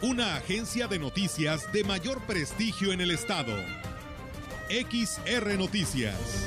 [0.00, 3.52] Una agencia de noticias de mayor prestigio en el estado.
[4.68, 6.46] XR Noticias.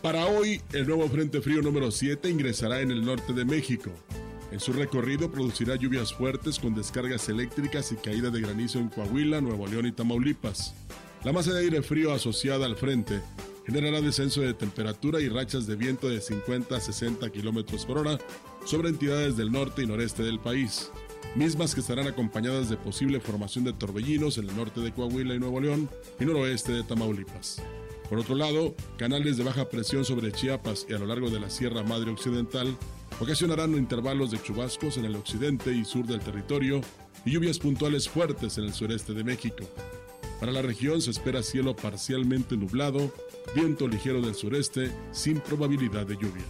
[0.00, 3.90] Para hoy, el nuevo Frente Frío número 7 ingresará en el norte de México.
[4.50, 9.42] En su recorrido producirá lluvias fuertes con descargas eléctricas y caída de granizo en Coahuila,
[9.42, 10.72] Nuevo León y Tamaulipas.
[11.22, 13.20] La masa de aire frío asociada al frente
[13.68, 18.18] generará descenso de temperatura y rachas de viento de 50 a 60 kilómetros por hora
[18.64, 20.90] sobre entidades del norte y noreste del país,
[21.34, 25.38] mismas que estarán acompañadas de posible formación de torbellinos en el norte de Coahuila y
[25.38, 27.60] Nuevo León y noroeste de Tamaulipas.
[28.08, 31.50] Por otro lado, canales de baja presión sobre Chiapas y a lo largo de la
[31.50, 32.74] Sierra Madre Occidental
[33.20, 36.80] ocasionarán intervalos de chubascos en el occidente y sur del territorio
[37.26, 39.66] y lluvias puntuales fuertes en el sureste de México.
[40.40, 43.12] Para la región se espera cielo parcialmente nublado,
[43.54, 46.44] viento ligero del sureste sin probabilidad de lluvia.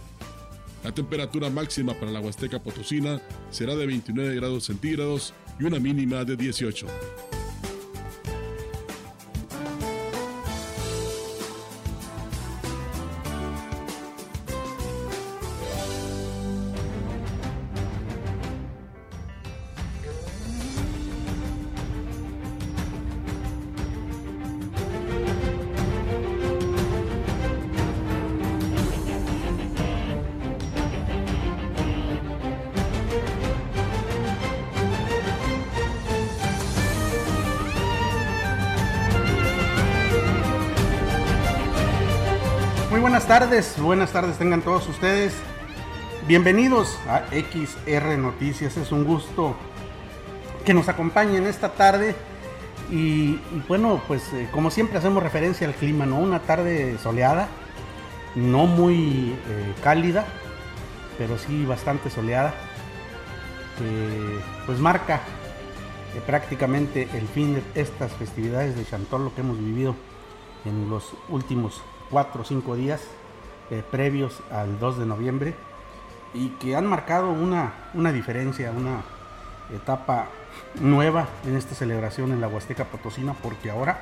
[0.83, 6.23] La temperatura máxima para la Huasteca Potosina será de 29 grados centígrados y una mínima
[6.23, 6.87] de 18.
[43.29, 45.35] Tardes, buenas tardes tengan todos ustedes.
[46.27, 49.55] Bienvenidos a XR Noticias, es un gusto
[50.65, 52.15] que nos acompañen esta tarde.
[52.89, 56.17] Y, bueno, pues eh, como siempre hacemos referencia al clima, ¿no?
[56.17, 57.49] Una tarde soleada,
[58.33, 60.25] no muy eh, cálida,
[61.19, 62.55] pero sí bastante soleada,
[63.77, 65.21] que pues marca
[66.15, 69.95] eh, prácticamente el fin de estas festividades de Chantol, lo que hemos vivido
[70.65, 73.01] en los últimos cuatro o cinco días
[73.69, 75.53] eh, previos al 2 de noviembre
[76.33, 79.01] y que han marcado una, una diferencia, una
[79.73, 80.27] etapa
[80.79, 84.01] nueva en esta celebración en la Huasteca Potosina porque ahora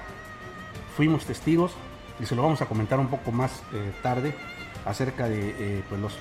[0.96, 1.74] fuimos testigos
[2.20, 4.34] y se lo vamos a comentar un poco más eh, tarde
[4.86, 6.18] acerca de eh, pues los eh,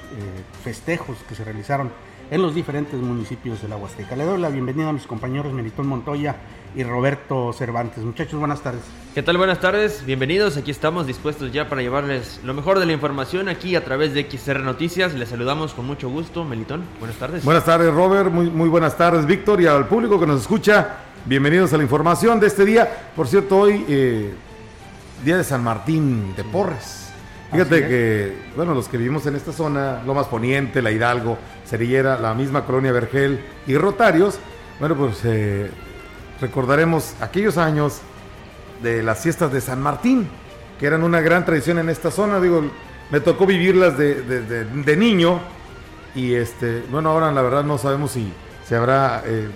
[0.62, 1.90] festejos que se realizaron
[2.30, 4.16] en los diferentes municipios de la Huasteca.
[4.16, 6.36] Le doy la bienvenida a mis compañeros Melitón Montoya
[6.76, 8.04] y Roberto Cervantes.
[8.04, 8.82] Muchachos, buenas tardes.
[9.14, 9.38] ¿Qué tal?
[9.38, 10.58] Buenas tardes, bienvenidos.
[10.58, 14.28] Aquí estamos dispuestos ya para llevarles lo mejor de la información aquí a través de
[14.30, 15.14] XR Noticias.
[15.14, 16.84] Les saludamos con mucho gusto, Melitón.
[16.98, 17.44] Buenas tardes.
[17.44, 18.30] Buenas tardes, Robert.
[18.30, 20.98] Muy, muy buenas tardes, Víctor, y al público que nos escucha.
[21.24, 23.10] Bienvenidos a la información de este día.
[23.16, 24.34] Por cierto, hoy, eh,
[25.24, 27.10] día de San Martín de Porres.
[27.52, 32.34] Fíjate que, bueno, los que vivimos en esta zona, Lomas Poniente, La Hidalgo, Cerillera, la
[32.34, 34.38] misma colonia Vergel y Rotarios,
[34.78, 35.70] bueno, pues eh,
[36.40, 38.00] recordaremos aquellos años
[38.82, 40.28] de las fiestas de San Martín,
[40.78, 42.40] que eran una gran tradición en esta zona.
[42.40, 42.62] Digo,
[43.10, 45.40] me tocó vivirlas de, de- de- niño
[46.14, 48.32] y este, bueno, ahora la verdad no sabemos si
[48.66, 49.48] se habrá eh,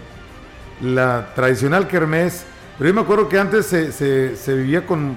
[0.80, 2.44] la tradicional kermés,
[2.78, 5.16] pero yo me acuerdo que antes se, se- se vivía con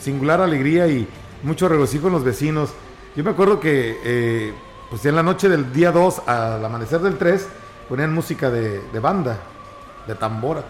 [0.00, 1.06] singular alegría y
[1.42, 2.70] mucho regocijo en los vecinos.
[3.16, 4.52] Yo me acuerdo que eh,
[4.90, 7.46] pues en la noche del día 2 al amanecer del 3
[7.88, 9.38] ponían música de, de banda,
[10.06, 10.64] de tambora,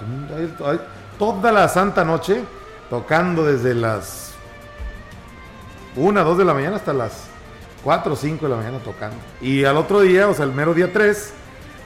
[1.19, 2.43] toda la santa noche
[2.89, 4.35] tocando desde las
[5.97, 7.29] 1, 2 de la mañana hasta las
[7.85, 9.17] 4 o 5 de la mañana tocando.
[9.41, 11.33] Y al otro día, o sea, el mero día 3,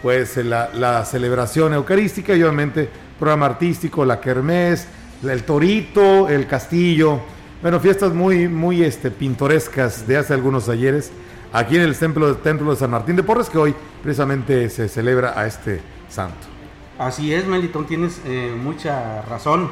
[0.02, 2.88] pues eh, la, la celebración eucarística y obviamente
[3.18, 4.86] programa artístico, la kermés,
[5.22, 7.20] el torito, el castillo.
[7.62, 11.12] Bueno, fiestas muy, muy este, pintorescas de hace algunos ayeres
[11.52, 15.38] aquí en el templo, templo de San Martín de Porres, que hoy precisamente se celebra
[15.38, 16.53] a este santo.
[16.98, 19.70] Así es, Melitón, tienes eh, mucha razón.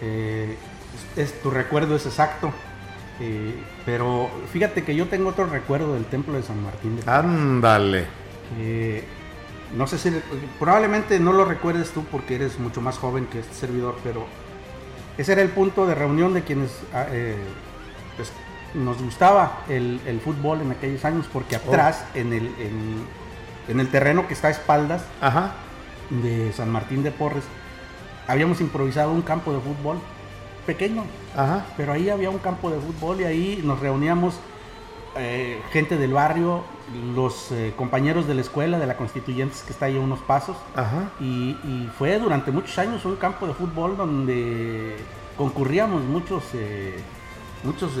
[0.00, 0.56] Eh,
[1.16, 2.52] es, es- tu recuerdo es exacto.
[3.20, 3.54] Eh,
[3.86, 7.18] pero fíjate que yo tengo otro recuerdo del templo de San Martín de Porres.
[7.18, 8.06] Ándale.
[9.76, 10.10] No sé si
[10.58, 14.26] probablemente no lo recuerdes tú porque eres mucho más joven que este servidor, pero
[15.18, 17.06] ese era el punto de reunión de quienes ah,
[18.16, 18.32] pues,
[18.74, 21.58] nos gustaba el, fútbol en aquellos años porque oh.
[21.58, 22.50] atrás, en, el,
[23.68, 25.04] en, el terreno que está a espaldas
[26.10, 27.44] de San Martín de Porres,
[28.26, 29.98] habíamos improvisado un campo de fútbol
[30.66, 31.04] pequeño.
[31.76, 34.34] Pero ahí había un campo de fútbol y ahí nos reuníamos
[35.16, 36.64] eh, gente del barrio,
[37.14, 40.56] los eh, compañeros de la escuela, de la Constituyentes que está ahí a unos pasos.
[41.20, 41.56] Y,
[41.96, 44.96] fue durante muchos años un campo de fútbol donde
[45.36, 46.96] concurríamos muchos, eh,
[47.62, 47.92] muchos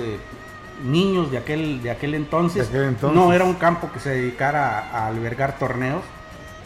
[0.84, 2.70] niños de aquel, de aquel entonces.
[3.02, 6.02] No era un campo que se dedicara a, albergar torneos,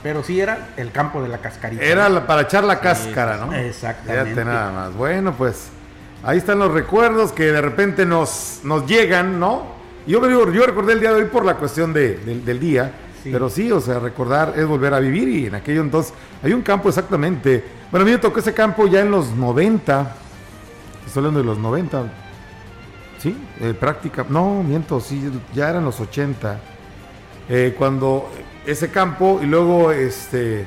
[0.03, 1.83] pero sí era el campo de la cascarita.
[1.83, 3.53] Era para echar la cáscara, ¿no?
[3.53, 4.45] Exactamente.
[4.45, 4.95] nada más.
[4.95, 5.71] Bueno, pues
[6.23, 9.79] ahí están los recuerdos que de repente nos, nos llegan, ¿no?
[10.07, 12.93] Yo, yo recordé el día de hoy por la cuestión del día,
[13.25, 16.63] pero sí, o sea, recordar es volver a vivir y en aquello entonces hay un
[16.63, 17.63] campo exactamente.
[17.91, 20.15] Bueno, a mí me tocó ese campo ya en los 90,
[21.07, 22.05] estoy hablando de los 90,
[23.19, 26.59] sí, eh, práctica, no, miento, sí, ya eran los 80,
[27.51, 28.31] eh, cuando
[28.71, 30.67] ese campo y luego este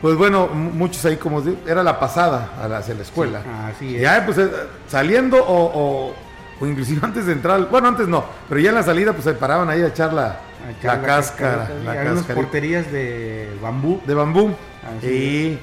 [0.00, 3.42] pues bueno, muchos ahí como era la pasada hacia la escuela.
[3.66, 4.02] así es.
[4.02, 4.50] Ya pues eh,
[4.86, 6.14] saliendo o,
[6.60, 9.32] o inclusive antes de entrar, bueno, antes no, pero ya en la salida pues se
[9.32, 10.40] paraban ahí a echar la,
[10.82, 11.68] la, cáscara.
[11.88, 14.00] Hay unas porterías de bambú.
[14.06, 14.54] De bambú.
[15.02, 15.58] y...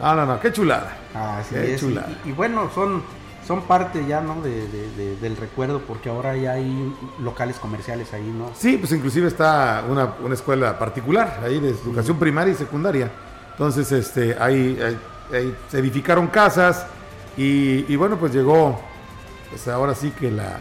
[0.00, 0.96] No, no, no, qué chulada.
[1.14, 1.80] Así es.
[1.80, 2.08] Chulada.
[2.24, 3.02] Y, bueno, son,
[3.46, 4.40] son parte ya, ¿no?
[4.42, 8.50] De, del recuerdo, porque ahora ya hay locales comerciales ahí, ¿no?
[8.56, 13.10] Sí, pues inclusive está una, una escuela particular ahí de educación primaria y secundaria.
[13.52, 14.78] Entonces, este, ahí,
[15.68, 16.86] se edificaron casas
[17.36, 18.78] y, y bueno, pues llegó
[19.50, 20.58] pues ahora sí que la,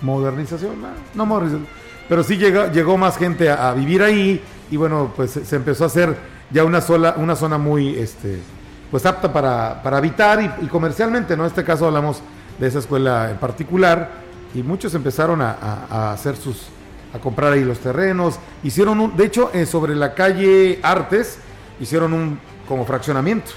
[0.00, 0.76] modernización,
[1.14, 1.66] no, modernización,
[2.08, 5.86] pero sí llegó, llegó más gente a, vivir ahí y bueno, pues se, empezó a
[5.86, 6.16] hacer
[6.50, 8.40] ya una, sola, una zona muy, este,
[8.92, 11.44] pues apta para, habitar y, comercialmente, ¿no?
[11.44, 12.20] En este caso hablamos
[12.58, 14.10] de esa escuela en particular
[14.54, 16.66] y muchos empezaron a, hacer sus,
[17.14, 21.38] a comprar ahí los terrenos, hicieron un, de hecho, eh, sobre la calle Artes,
[21.80, 23.52] hicieron un como fraccionamiento,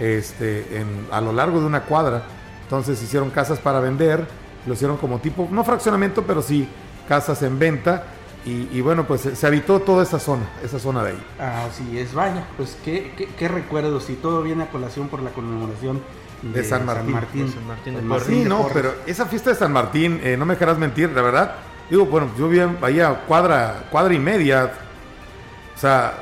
[0.00, 2.22] este, en, a lo largo de una cuadra,
[2.62, 4.26] entonces hicieron casas para vender,
[4.66, 6.66] lo hicieron como tipo, no fraccionamiento, pero sí
[7.06, 8.04] casas en venta.
[8.44, 11.26] Y, bueno, pues se, habitó toda esa zona, esa zona de ahí.
[11.38, 16.02] Así es, vaya, pues qué, qué, recuerdos, y todo viene a colación por la conmemoración
[16.42, 17.12] de, San Martín.
[17.52, 20.76] San Martín, de sí, no, pero esa fiesta de San Martín, eh, no me dejarás
[20.76, 21.54] mentir, la verdad.
[21.88, 24.72] Digo, bueno, yo vi ahí a cuadra, cuadra y media.
[25.76, 26.14] O sea,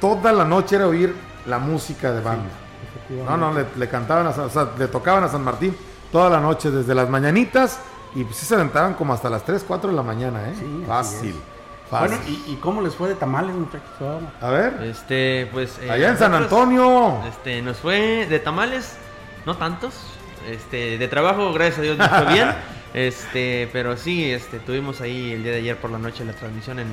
[0.00, 1.14] toda la noche era oír
[1.46, 2.50] la música de banda.
[3.24, 5.76] No, no, le, cantaban, o sea, le tocaban a San Martín
[6.12, 7.80] toda la noche, desde las mañanitas,
[8.14, 10.54] y pues sí se aventaban como hasta las 3, 4 de la mañana, ¿eh?
[10.86, 11.34] fácil.
[11.90, 13.54] Bueno, ¿y, cómo les fue de tamales,
[14.40, 14.82] A ver.
[14.82, 15.78] Este, pues.
[15.80, 17.22] Eh, Allá en San Antonio.
[17.28, 18.96] Este, nos fue de tamales,
[19.44, 19.94] no tantos.
[20.48, 22.48] Este, de trabajo, gracias a Dios, nos fue bien.
[22.92, 26.78] Este, pero sí, este, tuvimos ahí el día de ayer por la noche la transmisión
[26.80, 26.86] en,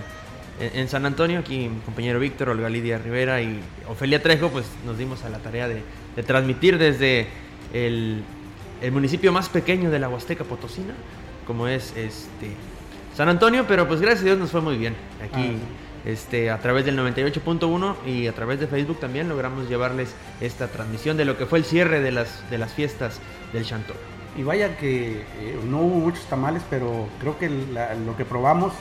[0.59, 3.59] en, San Antonio, aquí mi compañero Víctor, Olga Lidia Rivera y
[3.89, 5.83] Ofelia Trejo, pues nos dimos a la tarea de,
[6.23, 7.27] transmitir desde
[7.73, 8.23] el,
[8.91, 10.93] municipio más pequeño de la Huasteca Potosina,
[11.47, 12.55] como es este
[13.15, 14.95] San Antonio, pero pues gracias a Dios nos fue muy bien.
[15.23, 20.13] Aquí ah, este, a través del 98.1 y a través de Facebook también logramos llevarles
[20.41, 23.19] esta transmisión de lo que fue el cierre de las, de las fiestas
[23.53, 23.97] del Chantón.
[24.35, 28.73] Y vaya que eh, no hubo muchos tamales, pero creo que lo que probamos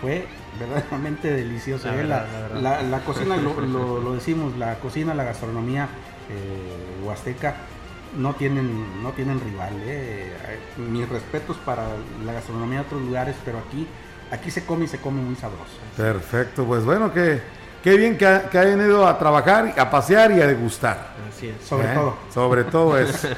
[0.00, 0.24] fue
[0.58, 1.88] verdaderamente delicioso.
[1.88, 2.82] La, ¿eh?
[2.88, 5.88] la, cocina, lo, decimos, la cocina, la gastronomía
[6.30, 7.56] eh, huasteca
[8.16, 9.74] no tienen, no tienen rival.
[9.84, 10.58] ¿eh?
[10.76, 11.84] Mis respetos para
[12.24, 13.86] la gastronomía de otros lugares, pero aquí,
[14.30, 15.72] aquí se come y se come muy sabroso.
[15.96, 17.40] Perfecto, pues bueno, que
[17.82, 21.14] qué bien que, hayan ido a trabajar, a pasear y a degustar.
[21.28, 21.64] Así es.
[21.64, 22.16] Sobre todo.
[22.32, 23.28] Sobre todo eso.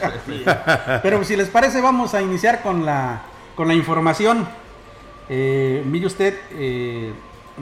[1.02, 3.22] Pero si les parece, vamos a iniciar con la,
[3.54, 4.46] con la información.
[5.28, 7.12] Eh, mire usted, eh,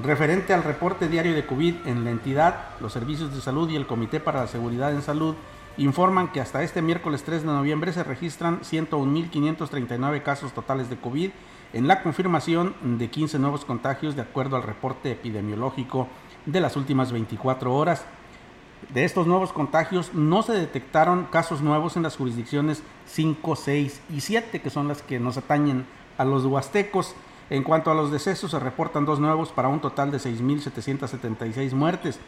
[0.03, 3.87] referente al reporte diario de COVID en la entidad, los servicios de salud y el
[3.87, 5.35] Comité para la Seguridad en Salud
[5.81, 11.31] informan que hasta este miércoles 3 de noviembre se registran 101.539 casos totales de COVID
[11.73, 16.09] en la confirmación de 15 nuevos contagios de acuerdo al reporte epidemiológico
[16.45, 18.05] de las últimas 24 horas.
[18.93, 24.21] De estos nuevos contagios no se detectaron casos nuevos en las jurisdicciones 5, 6 y
[24.21, 25.87] 7, que son las que nos atañen
[26.19, 27.15] a los huastecos.
[27.49, 32.21] En cuanto a los decesos, se reportan dos nuevos para un total de 6.776 muertes.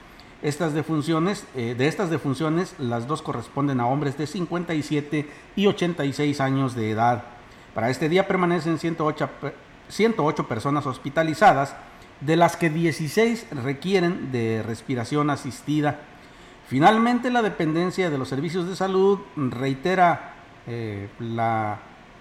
[0.43, 6.75] Estas eh, de estas defunciones, las dos corresponden a hombres de 57 y 86 años
[6.75, 7.25] de edad.
[7.75, 9.31] Para este día permanecen 108,
[9.89, 11.77] 108 personas hospitalizadas,
[12.21, 16.01] de las que 16 requieren de respiración asistida.
[16.67, 20.35] Finalmente, la dependencia de los servicios de salud reitera
[20.67, 21.79] eh, la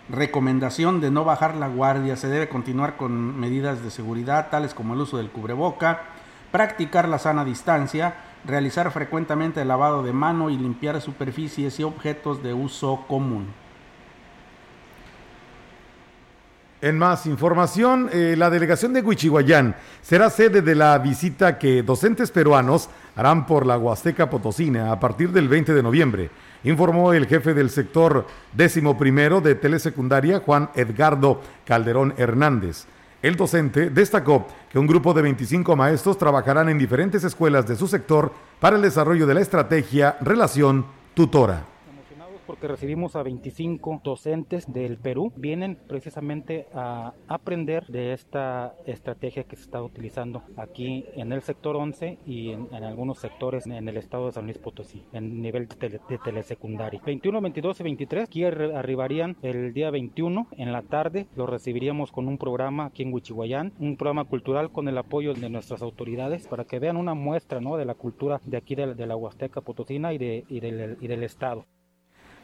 [0.09, 4.93] recomendación de no bajar la guardia, se debe continuar con medidas de seguridad tales como
[4.93, 6.03] el uso del cubreboca,
[6.51, 8.15] practicar la sana distancia,
[8.45, 13.47] realizar frecuentemente el lavado de mano y limpiar superficies y objetos de uso común.
[16.81, 22.31] En más información, eh, la delegación de Huichihuayán será sede de la visita que docentes
[22.31, 26.31] peruanos harán por la Huasteca Potosina a partir del 20 de noviembre,
[26.63, 32.87] informó el jefe del sector décimo primero de telesecundaria, Juan Edgardo Calderón Hernández.
[33.21, 37.87] El docente destacó que un grupo de 25 maestros trabajarán en diferentes escuelas de su
[37.87, 41.65] sector para el desarrollo de la estrategia Relación Tutora
[42.51, 45.31] porque recibimos a 25 docentes del Perú.
[45.37, 51.77] Vienen precisamente a aprender de esta estrategia que se está utilizando aquí en el sector
[51.77, 56.17] 11 y en, algunos sectores en el estado de San Luis Potosí, en nivel de,
[56.21, 57.01] telesecundaria.
[57.05, 61.27] 21, 22 y 23 aquí arribarían el día 21 en la tarde.
[61.37, 65.49] Los recibiríamos con un programa aquí en Huichihuayán, un programa cultural con el apoyo de
[65.49, 67.77] nuestras autoridades para que vean una muestra ¿no?
[67.77, 71.23] de la cultura de aquí de, la Huasteca Potosina y, de, y, del, y del
[71.23, 71.65] estado.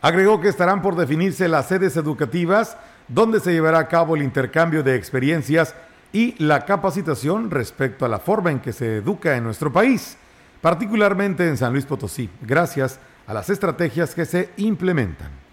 [0.01, 2.77] Agregó que estarán por definirse las sedes educativas
[3.07, 5.73] donde se llevará a cabo el intercambio de experiencias
[6.13, 10.17] y la capacitación respecto a la forma en que se educa en nuestro país,
[10.61, 15.46] particularmente en San Luis Potosí, gracias a las estrategias que se implementan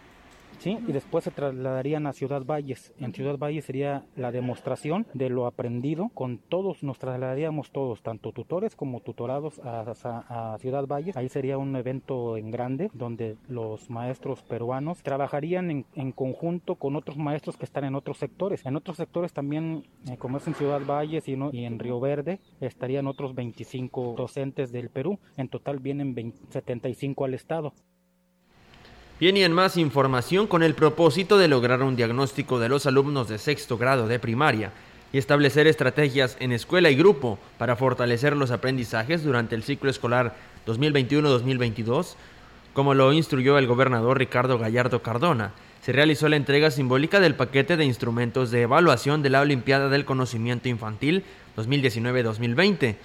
[0.70, 2.94] y después se trasladarían a Ciudad Valles.
[2.98, 6.10] En Ciudad Valles sería la demostración de lo aprendido.
[6.14, 11.16] Con todos nos trasladaríamos todos, tanto tutores como tutorados a, Ciudad Valles.
[11.16, 17.18] Ahí sería un evento en grande donde los maestros peruanos trabajarían en, conjunto con otros
[17.18, 18.64] maestros que están en otros sectores.
[18.64, 22.40] En otros sectores también, eh, como es en Ciudad Valles y, y, en Río Verde,
[22.60, 25.18] estarían otros 25 docentes del Perú.
[25.36, 27.72] En total vienen 75 al estado.
[29.26, 33.78] En más información, con el propósito de lograr un diagnóstico de los alumnos de sexto
[33.78, 34.70] grado de primaria
[35.14, 40.36] y establecer estrategias en escuela y grupo para fortalecer los aprendizajes durante el ciclo escolar
[40.66, 42.16] 2021-2022,
[42.74, 47.78] como lo instruyó el gobernador Ricardo Gallardo Cardona, se realizó la entrega simbólica del paquete
[47.78, 51.24] de instrumentos de evaluación de la Olimpiada del Conocimiento Infantil
[51.56, 52.96] 2019-2020,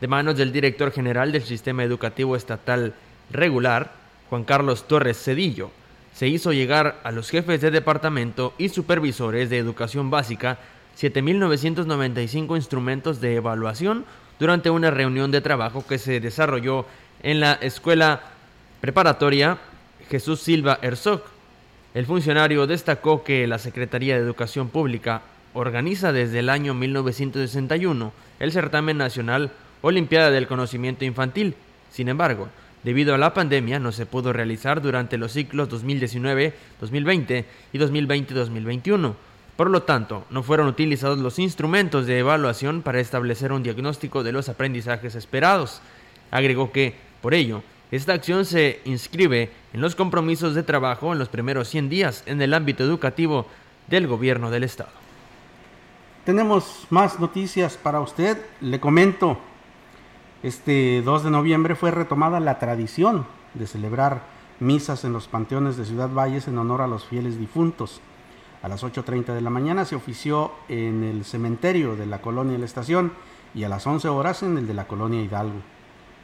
[0.00, 2.94] de manos del director general del Sistema Educativo Estatal
[3.30, 3.97] Regular,
[4.30, 5.70] Juan Carlos Torres Cedillo,
[6.14, 10.58] se hizo llegar a los jefes de departamento y supervisores de educación básica
[11.00, 14.04] 7.995 instrumentos de evaluación
[14.40, 16.86] durante una reunión de trabajo que se desarrolló
[17.22, 18.22] en la escuela
[18.80, 19.58] preparatoria
[20.10, 21.22] Jesús Silva Herzog.
[21.94, 25.22] El funcionario destacó que la Secretaría de Educación Pública
[25.54, 29.50] organiza desde el año 1961 el certamen nacional
[29.82, 31.54] Olimpiada del Conocimiento Infantil.
[31.90, 32.48] Sin embargo,
[32.84, 39.14] debido a la pandemia no se pudo realizar durante los ciclos 2019-2020 y 2020-2021.
[39.56, 44.32] Por lo tanto, no fueron utilizados los instrumentos de evaluación para establecer un diagnóstico de
[44.32, 45.80] los aprendizajes esperados.
[46.30, 51.28] Agregó que, por ello, esta acción se inscribe en los compromisos de trabajo en los
[51.28, 53.46] primeros 100 días en el ámbito educativo
[53.88, 54.90] del gobierno del Estado.
[56.24, 58.36] Tenemos más noticias para usted.
[58.60, 59.38] Le comento,
[60.42, 64.22] este 2 de noviembre fue retomada la tradición de celebrar
[64.60, 68.00] misas en los panteones de Ciudad Valles en honor a los fieles difuntos.
[68.62, 72.64] A las 8.30 de la mañana se ofició en el cementerio de la colonia La
[72.66, 73.12] Estación
[73.54, 75.60] y a las 11 horas en el de la colonia Hidalgo.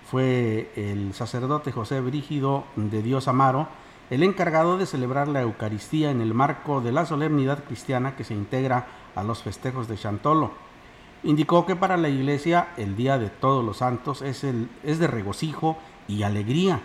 [0.09, 3.68] Fue el sacerdote José Brígido de Dios Amaro
[4.11, 8.35] el encargado de celebrar la Eucaristía en el marco de la solemnidad cristiana que se
[8.35, 10.52] integra a los festejos de Chantolo
[11.25, 15.07] Indicó que para la iglesia el Día de Todos los Santos es, el, es de
[15.07, 16.81] regocijo y alegría,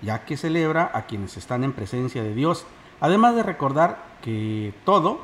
[0.00, 2.64] ya que celebra a quienes están en presencia de Dios,
[3.00, 5.20] además de recordar que todo,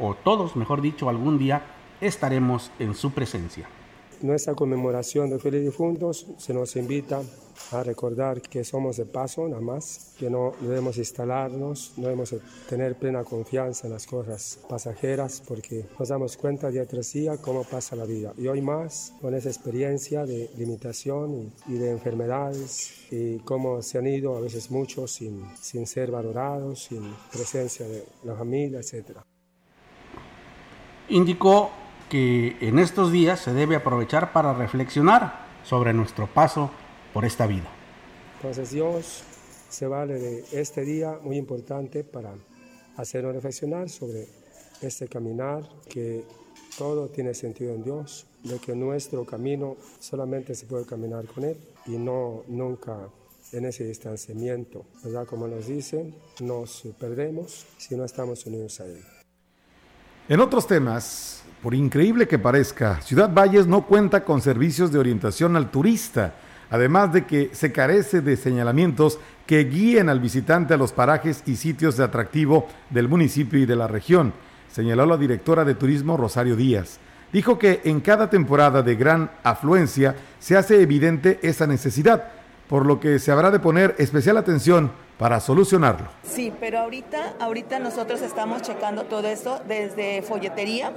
[0.00, 1.62] o todos, mejor dicho, algún día
[2.00, 3.66] estaremos en su presencia
[4.22, 7.22] nuestra conmemoración de fieles difuntos se nos invita
[7.72, 12.34] a recordar que somos de paso nada más, que no debemos instalarnos, no debemos
[12.68, 17.64] tener plena confianza en las cosas pasajeras porque nos damos cuenta día tras día cómo
[17.64, 18.32] pasa la vida.
[18.36, 24.06] Y hoy más con esa experiencia de limitación y, de enfermedades y cómo se han
[24.06, 29.18] ido a veces muchos sin, sin ser valorados, sin presencia de la familia, etc.
[31.08, 31.70] Indicó
[32.08, 36.70] que en estos días se debe aprovechar para reflexionar sobre nuestro paso
[37.12, 37.68] por esta vida.
[38.36, 39.22] Entonces Dios
[39.68, 42.34] se vale de este día muy importante para
[42.96, 44.28] hacernos reflexionar sobre
[44.80, 46.24] este caminar, que
[46.78, 51.56] todo tiene sentido en Dios, de que nuestro camino solamente se puede caminar con Él
[51.86, 53.08] y no nunca
[53.52, 55.26] en ese distanciamiento, ¿verdad?
[55.26, 59.15] Como nos dicen, nos perdemos si no estamos unidos a él.
[60.28, 65.54] En otros temas, por increíble que parezca, Ciudad Valles no cuenta con servicios de orientación
[65.54, 66.34] al turista,
[66.68, 71.54] además de que se carece de señalamientos que guíen al visitante a los parajes y
[71.54, 74.32] sitios de atractivo del municipio y de la región,
[74.68, 76.98] señaló la directora de turismo Rosario Díaz.
[77.32, 82.32] Dijo que en cada temporada de gran afluencia se hace evidente esa necesidad,
[82.68, 86.08] por lo que se habrá de poner especial atención para solucionarlo.
[86.22, 90.92] Sí, pero ahorita, ahorita nosotros estamos checando todo eso desde folletería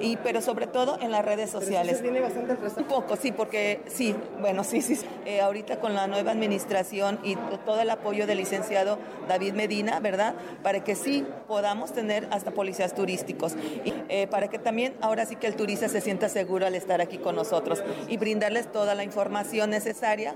[0.00, 2.02] y pero sobre todo en las redes sociales.
[2.02, 4.98] tiene bastante Un poco, sí, porque sí, bueno, sí, sí.
[5.24, 8.98] Eh, ahorita con la nueva administración y todo el apoyo del licenciado
[9.28, 10.34] David Medina, ¿verdad?
[10.64, 15.36] Para que sí podamos tener hasta policías turísticos y eh, para que también ahora sí
[15.36, 19.04] que el turista se sienta seguro al estar aquí con nosotros y brindarles toda la
[19.04, 20.34] información necesaria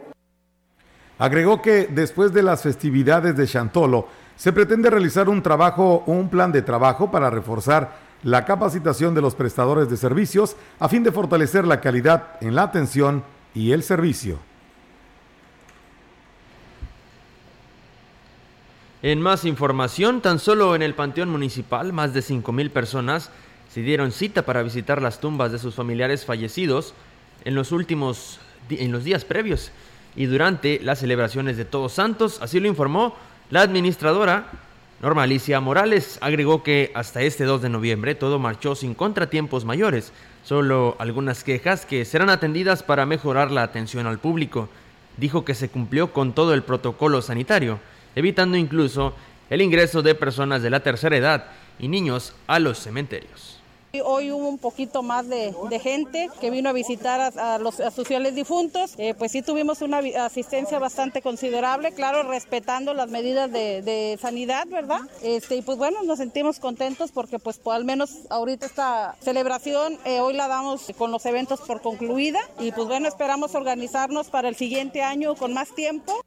[1.19, 6.51] Agregó que después de las festividades de Chantolo, se pretende realizar un trabajo, un plan
[6.51, 11.67] de trabajo para reforzar la capacitación de los prestadores de servicios a fin de fortalecer
[11.67, 13.23] la calidad en la atención
[13.55, 14.39] y el servicio.
[19.03, 23.31] En más información, tan solo en el Panteón Municipal, más de 5.000 personas
[23.69, 26.95] se dieron cita para visitar las tumbas de sus familiares fallecidos
[27.45, 28.41] en los últimos
[28.71, 29.73] en los días previos
[30.17, 33.15] y durante las celebraciones de Todos Santos, así lo informó
[33.51, 34.47] la administradora
[35.01, 36.19] Norma Alicia Morales.
[36.21, 40.13] Agregó que hasta este 2 de noviembre todo marchó sin contratiempos mayores,
[40.45, 44.69] solo algunas quejas que serán atendidas para mejorar la atención al público.
[45.17, 47.81] Dijo que se cumplió con todo el protocolo sanitario,
[48.15, 49.15] evitando incluso
[49.51, 51.47] el ingreso de personas de la tercera edad
[51.79, 53.64] y niños a los cementerios.
[54.03, 57.91] Hoy hubo un poquito más de, gente que vino a visitar a, los a
[58.33, 58.95] difuntos.
[58.99, 65.01] Eh, pues sí tuvimos una asistencia bastante considerable, claro, respetando las medidas de, sanidad, ¿verdad?
[65.23, 69.99] Este, y pues bueno, nos sentimos contentos porque pues, pues al menos ahorita esta celebración
[70.05, 74.49] eh, hoy la damos con los eventos por concluida y pues bueno, esperamos organizarnos para
[74.49, 76.21] el siguiente año con más tiempo.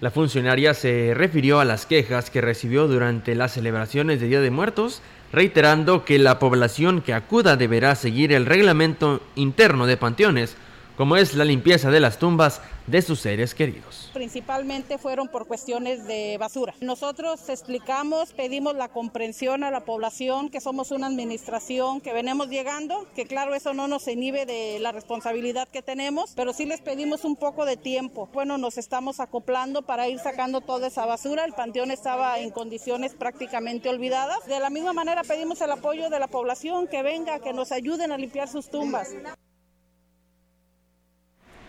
[0.00, 4.50] La funcionaria se refirió a las quejas que recibió durante las celebraciones de Día de
[4.50, 10.56] Muertos reiterando que la población que acuda deberá seguir el reglamento interno de panteones,
[11.00, 14.10] como es la limpieza de las tumbas de sus seres queridos.
[14.12, 16.74] Principalmente fueron por cuestiones de basura.
[16.82, 23.06] Nosotros explicamos, pedimos la comprensión a la población, que somos una administración que venimos llegando,
[23.14, 27.24] que claro, eso no nos inhibe de la responsabilidad que tenemos, pero sí les pedimos
[27.24, 28.28] un poco de tiempo.
[28.34, 31.46] Bueno, nos estamos acoplando para ir sacando toda esa basura.
[31.46, 34.44] El panteón estaba en condiciones prácticamente olvidadas.
[34.44, 38.12] De la misma manera pedimos el apoyo de la población, que venga, que nos ayuden
[38.12, 39.08] a limpiar sus tumbas.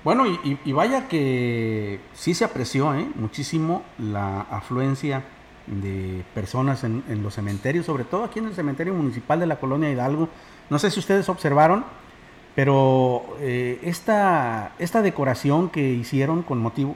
[0.03, 3.07] Bueno, y, vaya que sí se apreció ¿eh?
[3.13, 5.23] muchísimo la afluencia
[5.67, 9.91] de personas en, los cementerios, sobre todo aquí en el cementerio municipal de la colonia
[9.91, 10.27] Hidalgo.
[10.71, 11.85] No sé si ustedes observaron,
[12.55, 16.95] pero eh, esta, esta decoración que hicieron con motivo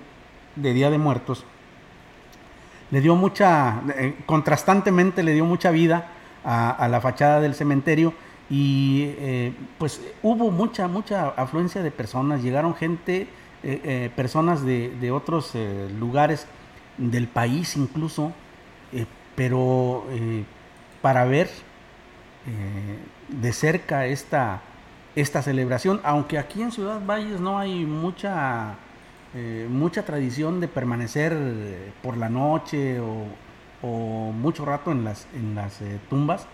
[0.56, 1.46] de Día de Muertos
[2.90, 6.08] le dio mucha, eh, contrastantemente le dio mucha vida
[6.44, 8.14] a la fachada del cementerio
[8.50, 13.28] y eh, pues hubo mucha, mucha afluencia de personas, llegaron gente,
[13.64, 15.54] eh, eh, personas de, otros
[16.00, 16.46] lugares
[16.98, 18.34] del país incluso,
[19.36, 20.06] pero
[21.02, 21.50] para ver
[23.28, 24.62] de cerca esta,
[25.16, 28.76] esta celebración, aunque aquí en Ciudad Valles no hay mucha,
[29.70, 31.36] mucha tradición de permanecer
[32.04, 33.26] por la noche o,
[33.82, 35.80] o mucho rato en las, en las
[36.10, 36.48] tumbas,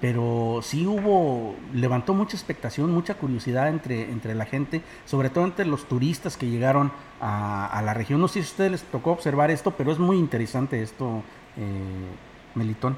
[0.00, 5.66] pero sí hubo, levantó mucha expectación, mucha curiosidad entre, entre la gente, sobre todo entre
[5.66, 8.20] los turistas que llegaron a, la región.
[8.20, 11.22] No sé si a ustedes les tocó observar esto, pero es muy interesante esto,
[11.56, 12.96] eh, Melitón.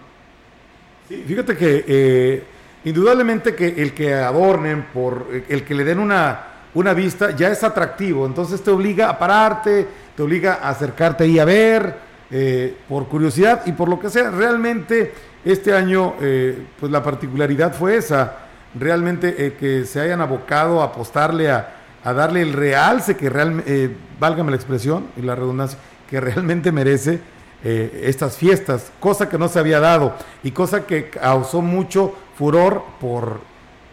[1.09, 2.45] Sí, fíjate que eh,
[2.85, 7.65] indudablemente que el que adornen, por el que le den una, una vista, ya es
[7.65, 13.09] atractivo, entonces te obliga a pararte, te obliga a acercarte ahí a ver, eh, por
[13.09, 15.13] curiosidad y por lo que sea, realmente
[15.45, 18.37] este año, eh, pues la particularidad fue esa,
[18.75, 23.97] realmente eh, que se hayan abocado a apostarle a, darle el realce que realmente, eh,
[24.19, 27.21] válgame la expresión y la redundancia, que realmente merece
[27.63, 33.41] estas fiestas, cosa que no se había dado y cosa que causó mucho furor por,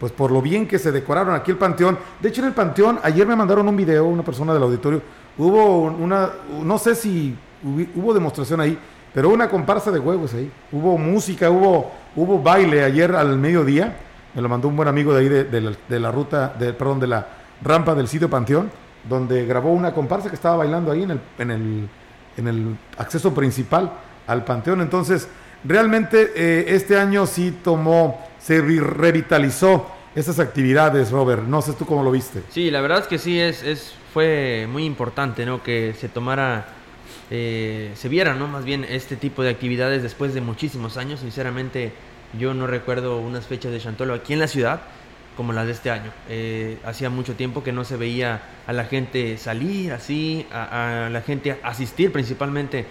[0.00, 1.98] pues por lo bien que se decoraron aquí el panteón.
[2.18, 5.02] De hecho, en el panteón, ayer me mandaron un video, una persona del auditorio,
[5.36, 6.30] hubo una,
[6.62, 8.78] no sé si hubo demostración ahí,
[9.18, 10.48] pero una comparsa de huevos ahí.
[10.70, 13.96] Hubo música, hubo, hubo baile ayer al mediodía.
[14.32, 17.26] Me lo mandó un buen amigo de ahí de, la, ruta, de, perdón, de la
[17.60, 18.70] rampa del sitio Panteón.
[19.08, 21.88] donde grabó una comparsa que estaba bailando ahí en el, en el,
[22.36, 23.90] en el acceso principal
[24.28, 24.82] al Panteón.
[24.82, 25.26] Entonces,
[25.64, 31.42] realmente eh, este año sí tomó, se revitalizó esas actividades, Robert.
[31.42, 32.44] No sé tú cómo lo viste.
[32.50, 35.60] Sí, la verdad es que sí, es, es fue muy importante, ¿no?
[35.60, 36.68] Que se tomara,
[37.30, 38.48] eh, se viera, ¿no?
[38.48, 41.20] Más bien este tipo de actividades después de muchísimos años.
[41.20, 41.92] Sinceramente,
[42.38, 44.80] yo no recuerdo unas fechas de Chantolo aquí en la ciudad
[45.36, 46.10] como las de este año.
[46.28, 51.20] Eh, hacía mucho tiempo que no se veía a la gente salir así, a, la
[51.20, 52.84] gente asistir principalmente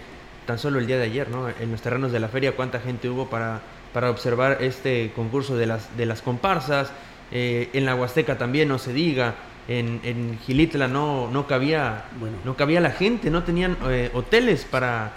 [0.45, 1.49] tan solo el día de ayer, ¿no?
[1.49, 3.59] En los terrenos de la feria, cuánta gente hubo para,
[3.93, 6.93] para observar este concurso de las, de las comparsas.
[7.33, 9.35] Eh, en la Huasteca también, no se diga.
[9.67, 12.05] En, en Gilitla no, no, cabía,
[12.45, 15.11] no cabía la gente, no tenían eh, hoteles para,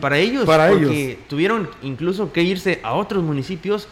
[0.00, 1.28] para, ellos, para porque ellos.
[1.28, 3.88] tuvieron incluso que irse a otros municipios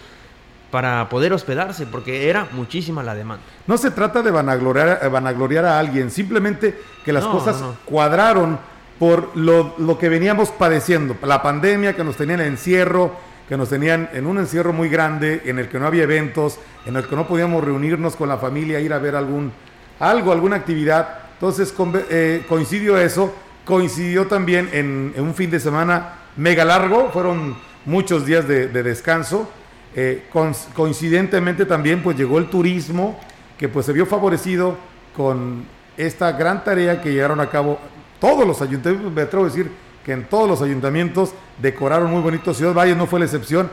[0.71, 3.43] para poder hospedarse, porque era muchísima la demanda.
[3.67, 8.59] No se trata de vanagloriar, vanagloriar a alguien, simplemente que las cosas cuadraron
[8.99, 13.17] por lo, lo, que veníamos padeciendo, la pandemia que nos tenían en encierro,
[13.51, 16.97] que nos tenían en un encierro muy grande, en el que no había eventos, en
[16.97, 19.53] el que no podíamos reunirnos con la familia, ir a ver algún,
[19.99, 21.19] algo, alguna actividad.
[21.35, 21.75] Entonces
[22.09, 23.35] eh, coincidió eso,
[23.67, 29.51] coincidió también en, un fin de semana mega largo, fueron muchos días de, de descanso
[29.95, 30.29] eh,
[30.75, 33.19] coincidentemente también pues llegó el turismo
[33.59, 34.77] que pues se vio favorecido
[35.17, 35.65] con
[35.97, 37.77] esta gran tarea que llevaron a cabo
[38.21, 39.69] todos los ayuntamientos, me atrevo a decir
[40.11, 43.71] que en todos los ayuntamientos decoraron muy bonito, Ciudad Valle no fue la excepción,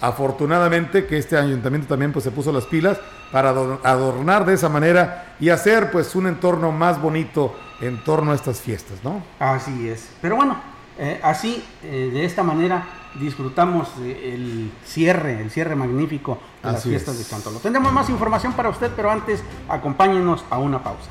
[0.00, 2.98] afortunadamente que este ayuntamiento también pues se puso las pilas
[3.30, 8.34] para adornar de esa manera y hacer pues un entorno más bonito en torno a
[8.34, 9.22] estas fiestas, ¿no?
[9.38, 10.56] Así es, pero bueno,
[10.98, 12.84] eh, así, eh, de esta manera
[13.20, 17.60] disfrutamos el cierre, el cierre magnífico de las fiestas de Chantolo.
[17.60, 21.10] Tendremos más información para usted, pero antes acompáñenos a una pausa.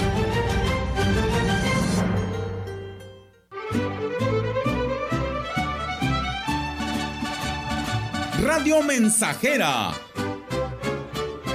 [8.79, 9.91] Mensajera.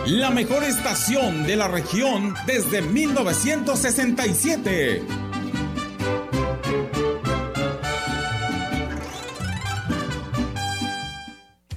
[0.06, 5.02] La mejor estación de la región desde 1967.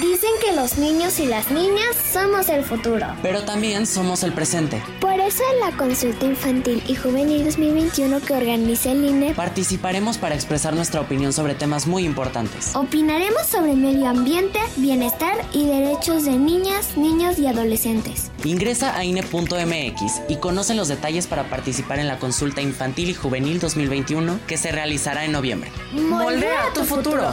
[0.00, 3.06] Dicen que los niños y las niñas somos el futuro.
[3.22, 4.82] Pero también somos el presente.
[5.00, 10.34] Por eso en la consulta infantil y juvenil 2021 que organiza el INE, participaremos para
[10.34, 12.74] expresar nuestra opinión sobre temas muy importantes.
[12.74, 18.32] Opinaremos sobre medio ambiente, bienestar y derechos de niñas, niños y adolescentes.
[18.42, 23.60] Ingresa a INE.mx y conoce los detalles para participar en la consulta infantil y juvenil
[23.60, 25.70] 2021 que se realizará en noviembre.
[25.92, 27.32] Moldea tu futuro.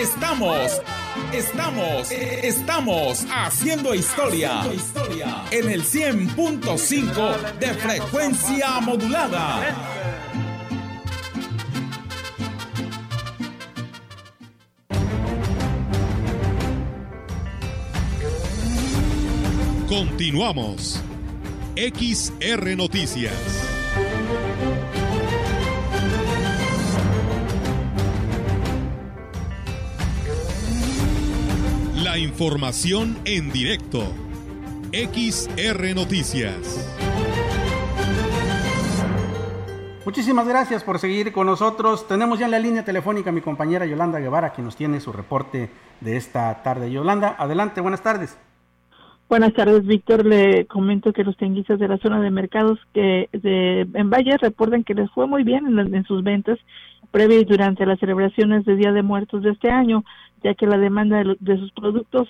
[0.00, 0.80] Estamos,
[1.30, 4.62] estamos, estamos haciendo historia
[5.50, 9.76] en el 100.5 de frecuencia modulada.
[19.86, 21.02] Continuamos.
[21.76, 23.34] XR Noticias.
[32.10, 34.00] La información en directo.
[34.90, 36.58] XR Noticias.
[40.04, 42.08] Muchísimas gracias por seguir con nosotros.
[42.08, 45.12] Tenemos ya en la línea telefónica a mi compañera Yolanda Guevara, que nos tiene su
[45.12, 45.70] reporte
[46.00, 46.90] de esta tarde.
[46.90, 48.36] Yolanda, adelante, buenas tardes.
[49.28, 50.26] Buenas tardes, Víctor.
[50.26, 54.82] Le comento que los tenguistas de la zona de mercados que de, en Valle reportan
[54.82, 56.58] que les fue muy bien en, en sus ventas
[57.10, 60.04] previa y durante las celebraciones de Día de Muertos de este año,
[60.42, 62.28] ya que la demanda de, de sus productos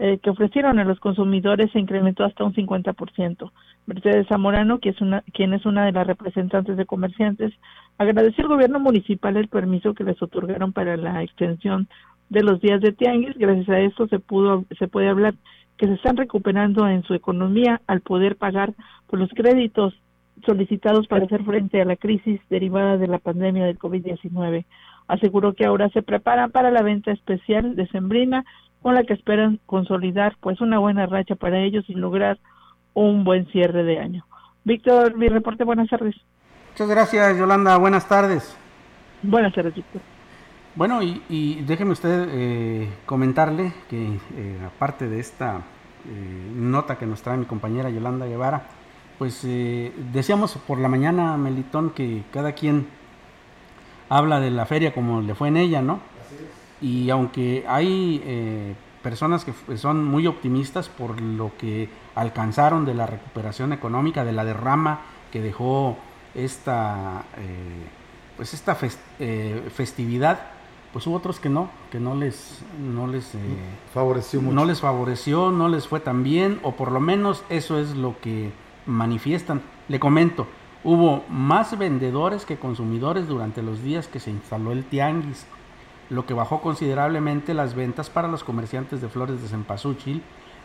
[0.00, 3.50] eh, que ofrecieron a los consumidores se incrementó hasta un 50%.
[3.86, 7.52] Mercedes Zamorano, quien es una de las representantes de comerciantes,
[7.98, 11.88] agradeció al gobierno municipal el permiso que les otorgaron para la extensión
[12.28, 13.36] de los días de tianguis.
[13.36, 15.34] Gracias a esto se pudo se puede hablar
[15.76, 18.74] que se están recuperando en su economía al poder pagar
[19.08, 19.94] por los créditos
[20.44, 24.64] solicitados para hacer frente a la crisis derivada de la pandemia del COVID-19.
[25.06, 28.44] Aseguró que ahora se preparan para la venta especial de Sembrina
[28.82, 32.38] con la que esperan consolidar pues una buena racha para ellos y lograr
[32.94, 34.24] un buen cierre de año.
[34.64, 36.14] Víctor, mi reporte, buenas tardes.
[36.72, 38.56] Muchas gracias, Yolanda, buenas tardes.
[39.22, 40.00] Buenas tardes, Víctor.
[40.74, 45.56] Bueno, y, y déjeme usted eh, comentarle que eh, aparte de esta
[46.06, 48.68] eh, nota que nos trae mi compañera Yolanda Guevara,
[49.18, 52.86] pues eh, decíamos por la mañana, Melitón, que cada quien
[54.08, 56.00] habla de la feria como le fue en ella, ¿no?
[56.80, 63.06] y aunque hay eh, personas que son muy optimistas por lo que alcanzaron de la
[63.06, 65.00] recuperación económica, de la derrama
[65.32, 65.96] que dejó
[66.34, 67.86] esta, eh,
[68.36, 68.76] pues esta
[69.18, 70.40] eh, festividad,
[70.92, 73.32] pues hubo otros que no, que no les, no les
[73.92, 74.54] favoreció mucho.
[74.54, 78.18] no les favoreció, no les fue tan bien, o por lo menos eso es lo
[78.20, 78.52] que
[78.88, 79.62] manifiestan.
[79.86, 80.48] Le comento,
[80.82, 85.46] hubo más vendedores que consumidores durante los días que se instaló el tianguis
[86.10, 90.22] lo que bajó considerablemente las ventas para los comerciantes de flores de cempasúchil,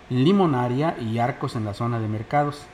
[0.09, 2.65] limonaria y arcos en la zona de mercados.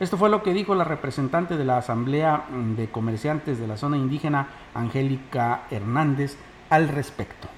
[0.00, 2.44] Esto fue lo que dijo la representante de la Asamblea
[2.76, 6.36] de Comerciantes de la zona indígena, Angélica Hernández,
[6.70, 7.48] al respecto.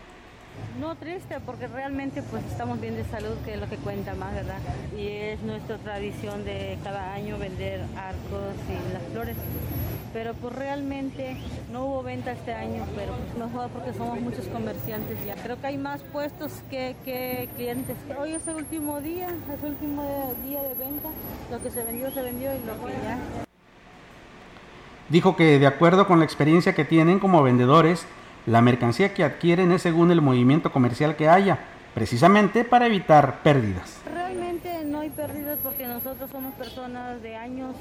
[0.78, 4.34] No triste, porque realmente pues estamos bien de salud, que es lo que cuenta más,
[4.34, 4.58] ¿verdad?
[4.96, 9.36] Y es nuestra tradición de cada año vender arcos y las flores
[10.12, 11.36] pero pues realmente
[11.72, 15.34] no hubo venta este año, pero pues mejor porque somos muchos comerciantes ya.
[15.36, 17.96] Creo que hay más puestos que, que clientes.
[18.18, 21.08] Hoy es el último día, es el último día de venta.
[21.50, 23.18] Lo que se vendió, se vendió y lo que ya.
[25.08, 28.06] Dijo que de acuerdo con la experiencia que tienen como vendedores,
[28.46, 31.58] la mercancía que adquieren es según el movimiento comercial que haya,
[31.94, 34.00] precisamente para evitar pérdidas
[34.90, 37.74] no hay pérdidas porque nosotros somos personas de años,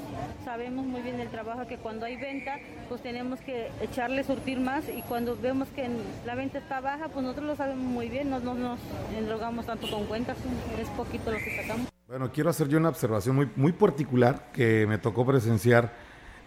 [0.44, 4.84] sabemos muy bien el trabajo que cuando hay venta, pues tenemos que echarle surtir más
[4.88, 5.88] y cuando vemos que
[6.24, 8.78] la venta está baja, pues nosotros lo sabemos muy bien, no, nos
[9.16, 10.36] endrogamos tanto con cuentas,
[10.80, 11.88] es poquito lo que sacamos.
[12.06, 15.92] Bueno, quiero hacer yo una observación muy, muy particular que me tocó presenciar,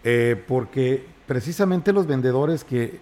[0.02, 3.00] eh, porque precisamente los vendedores que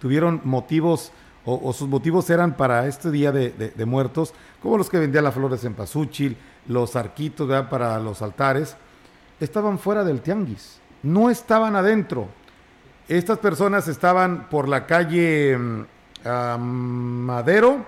[0.00, 1.12] tuvieron motivos
[1.44, 5.34] o, sus motivos eran para este día de, de, muertos, como los que vendían las
[5.34, 6.36] flores en Pazúchil,
[6.68, 8.76] los arquitos para los altares,
[9.40, 12.28] estaban fuera del tianguis, no estaban adentro.
[13.08, 17.86] Estas personas estaban por la calle mm, Madero,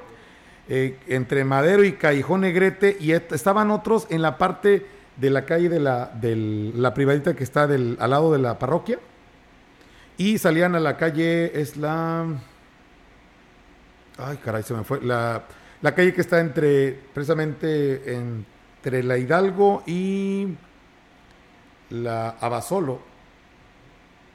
[0.68, 5.68] eh, entre Madero y Callejón Negrete, y estaban otros en la parte de la calle
[5.68, 8.98] de la, de la privadita que está del, al lado de la parroquia,
[10.16, 12.26] y salían a la calle, es la...
[14.18, 15.00] Ay, caray, se me fue.
[15.00, 15.42] La,
[15.80, 18.46] la calle que está entre, precisamente en
[18.82, 20.48] entre la Hidalgo y
[21.90, 23.00] la Abasolo.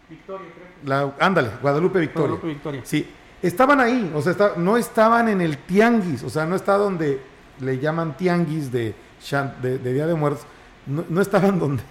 [0.10, 0.68] Victoria, creo.
[0.86, 2.28] La, ándale, Guadalupe Victoria.
[2.30, 2.82] Guadalupe Victoria.
[2.86, 3.06] Sí,
[3.42, 7.20] estaban ahí, o sea, no estaban en el tianguis, o sea, no está donde
[7.60, 8.96] le llaman tianguis de,
[9.62, 10.46] de, Día de Muertos,
[10.86, 11.84] no, estaban donde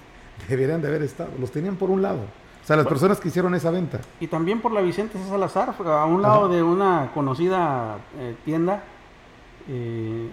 [0.49, 2.20] deberían de haber estado, los tenían por un lado.
[2.66, 4.00] O sea, las personas que hicieron esa venta.
[4.18, 8.83] Y también por la Vicente Salazar, a un lado de una conocida eh, tienda
[9.68, 10.31] eh,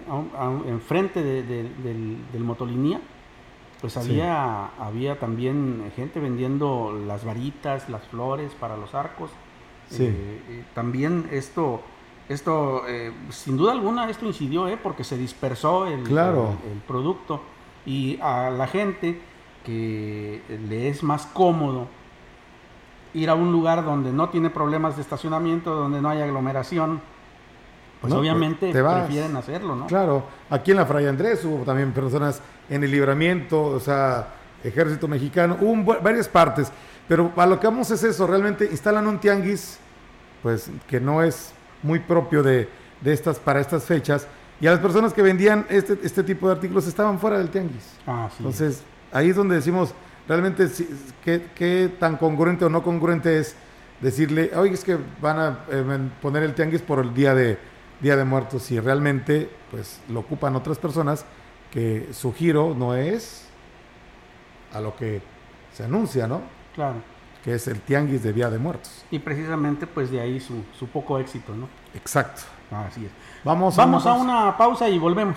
[0.66, 3.00] enfrente del, motolinía,
[3.80, 9.30] pues había, había también gente vendiendo las varitas, las flores para los arcos.
[9.92, 11.82] Eh, eh, también esto,
[12.28, 12.82] esto
[13.30, 17.42] sin duda alguna, esto incidió porque se dispersó el, el, producto.
[17.86, 19.20] Y a la gente
[19.64, 21.86] que le es más cómodo
[23.14, 27.00] ir a un lugar donde no tiene problemas de estacionamiento, donde no hay aglomeración,
[28.00, 29.86] pues obviamente prefieren hacerlo, ¿no?
[29.86, 34.28] Claro, aquí en la Fray Andrés hubo también personas en el libramiento, o sea,
[34.62, 36.70] ejército mexicano, hubo varias partes,
[37.08, 39.78] pero a lo que vamos es eso, realmente instalan un tianguis,
[40.42, 42.68] pues que no es muy propio de,
[43.04, 44.26] estas, para estas fechas,
[44.60, 47.94] y a las personas que vendían este, este tipo de artículos estaban fuera del tianguis.
[48.06, 49.94] Ah, Entonces, ahí es donde decimos,
[50.28, 50.68] realmente
[51.24, 53.56] qué, tan congruente o no congruente es
[54.00, 57.58] decirle, oye, es que van a eh, poner el tianguis por el día de,
[58.00, 61.24] día de muertos, si realmente pues lo ocupan otras personas
[61.70, 63.48] que su giro no es
[64.72, 65.22] a lo que
[65.72, 66.42] se anuncia, ¿no?
[66.74, 66.96] Claro.
[67.42, 69.04] Que es el tianguis de Día de Muertos.
[69.10, 71.68] Y precisamente pues de ahí su, su poco éxito, ¿no?
[71.94, 72.42] Exacto.
[72.70, 73.10] Así es.
[73.44, 75.36] Vamos, Vamos a una pausa y volvemos.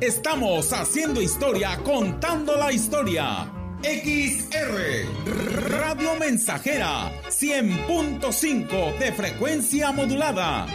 [0.00, 3.50] Estamos haciendo historia, contando la historia.
[3.82, 10.66] XR Radio Mensajera 100.5 de frecuencia modulada.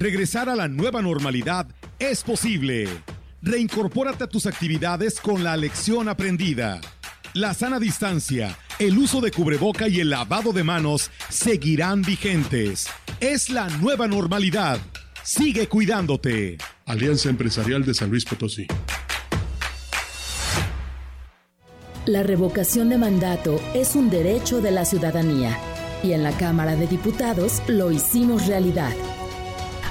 [0.00, 1.68] Regresar a la nueva normalidad
[2.00, 2.88] es posible.
[3.40, 6.80] Reincorpórate a tus actividades con la lección aprendida.
[7.34, 12.86] La sana distancia, el uso de cubreboca y el lavado de manos seguirán vigentes.
[13.20, 14.78] Es la nueva normalidad.
[15.24, 16.58] Sigue cuidándote.
[16.86, 18.66] Alianza Empresarial de San Luis Potosí.
[22.06, 25.58] La revocación de mandato es un derecho de la ciudadanía
[26.02, 28.92] y en la Cámara de Diputados lo hicimos realidad.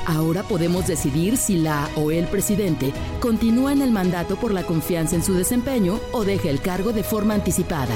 [0.05, 5.15] Ahora podemos decidir si la o el presidente continúa en el mandato por la confianza
[5.15, 7.93] en su desempeño o deja el cargo de forma anticipada.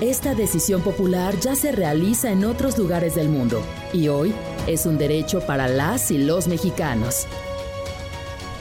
[0.00, 4.32] Esta decisión popular ya se realiza en otros lugares del mundo y hoy
[4.66, 7.26] es un derecho para las y los mexicanos.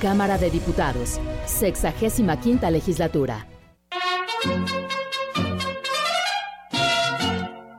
[0.01, 3.47] Cámara de Diputados, 65 legislatura.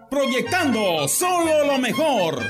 [0.09, 2.43] Proyectando solo lo mejor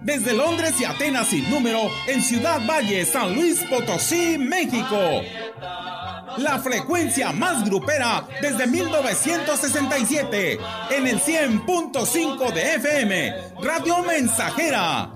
[0.00, 5.20] desde Londres y Atenas sin número en Ciudad Valle, San Luis Potosí, México.
[6.38, 10.58] La frecuencia más grupera desde 1967
[10.90, 15.12] en el 100.5 de FM, Radio Mensajera.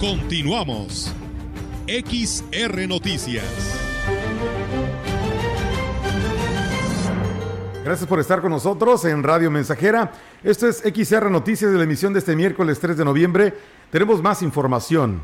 [0.00, 1.10] Continuamos.
[1.88, 3.44] XR Noticias.
[7.82, 10.12] Gracias por estar con nosotros en Radio Mensajera.
[10.44, 13.54] Esto es XR Noticias de la emisión de este miércoles 3 de noviembre.
[13.90, 15.22] Tenemos más información.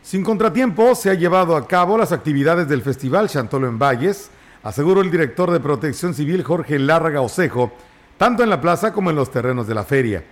[0.00, 4.30] Sin contratiempo se ha llevado a cabo las actividades del Festival Chantolo en Valles,
[4.62, 7.72] aseguró el director de Protección Civil Jorge Lárraga Osejo,
[8.16, 10.22] tanto en la plaza como en los terrenos de la feria.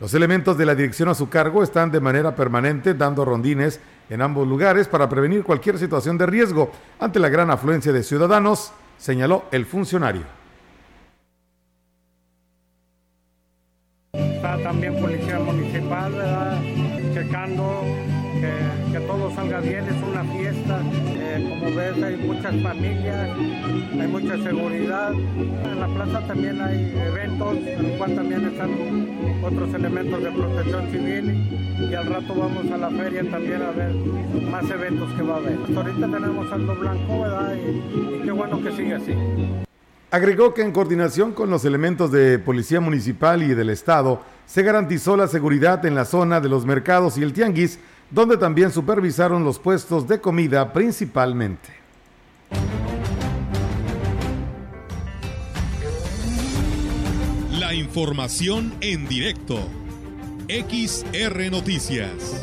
[0.00, 4.22] Los elementos de la dirección a su cargo están de manera permanente dando rondines en
[4.22, 9.46] ambos lugares para prevenir cualquier situación de riesgo ante la gran afluencia de ciudadanos, señaló
[9.50, 10.22] el funcionario.
[14.12, 16.12] Está también policía municipal,
[17.12, 17.82] checando
[18.92, 19.84] que, todo salga bien,
[22.02, 23.28] hay muchas familias,
[24.00, 25.12] hay mucha seguridad.
[25.12, 28.70] En la plaza también hay eventos, en el cual también están
[29.42, 31.90] otros elementos de protección civil.
[31.90, 33.94] Y al rato vamos a la feria también a ver
[34.50, 35.58] más eventos que va a haber.
[35.60, 37.54] Hasta ahorita tenemos algo blanco, ¿verdad?
[37.56, 39.14] y qué bueno que sigue así.
[40.10, 45.18] Agregó que en coordinación con los elementos de Policía Municipal y del Estado, se garantizó
[45.18, 47.78] la seguridad en la zona de los mercados y el tianguis,
[48.10, 51.77] donde también supervisaron los puestos de comida principalmente.
[57.50, 59.58] La información en directo.
[60.48, 62.42] XR Noticias.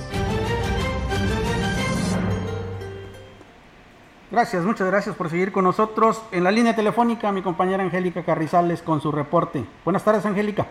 [4.32, 6.22] Gracias, muchas gracias por seguir con nosotros.
[6.32, 9.66] En la línea telefónica, mi compañera Angélica Carrizales con su reporte.
[9.86, 10.68] Buenas tardes, Angélica.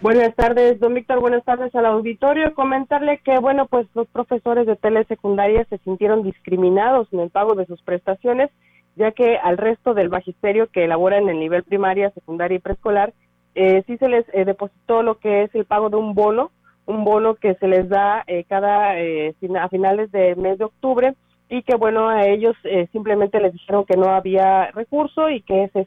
[0.00, 1.20] Buenas tardes, don Víctor.
[1.20, 2.54] Buenas tardes al auditorio.
[2.54, 7.66] Comentarle que, bueno, pues los profesores de telesecundaria se sintieron discriminados en el pago de
[7.66, 8.50] sus prestaciones,
[8.96, 13.12] ya que al resto del magisterio que elabora en el nivel primaria, secundaria y preescolar,
[13.54, 16.52] eh, sí se les eh, depositó lo que es el pago de un bono
[16.88, 21.14] un bono que se les da eh, cada eh, a finales de mes de octubre
[21.50, 25.70] y que bueno a ellos eh, simplemente les dijeron que no había recurso y que
[25.74, 25.86] se,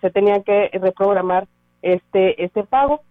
[0.00, 1.46] se tenía que reprogramar
[1.80, 3.02] este este pago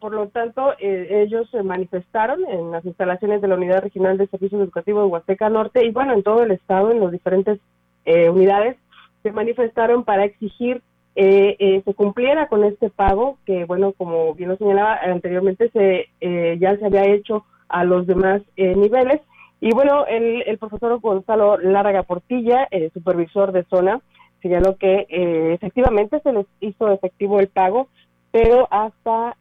[0.00, 4.62] por lo tanto ellos se manifestaron en las instalaciones de la unidad regional de servicios
[4.62, 7.60] educativos de Huasteca Norte y bueno en todo el estado en las diferentes
[8.06, 8.76] unidades
[9.22, 10.82] se manifestaron para exigir
[11.14, 16.08] eh, eh, se cumpliera con este pago que, bueno, como bien lo señalaba anteriormente, se
[16.20, 19.20] eh, ya se había hecho a los demás eh, niveles.
[19.60, 24.00] Y bueno, el, el profesor Gonzalo Larga Portilla, supervisor de zona,
[24.40, 25.06] señaló que
[25.54, 27.86] efectivamente se les hizo efectivo el pago,
[28.32, 29.36] pero hasta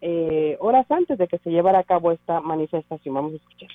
[0.60, 3.16] horas antes de que se llevara a cabo esta manifestación.
[3.16, 3.70] Vamos a escuchar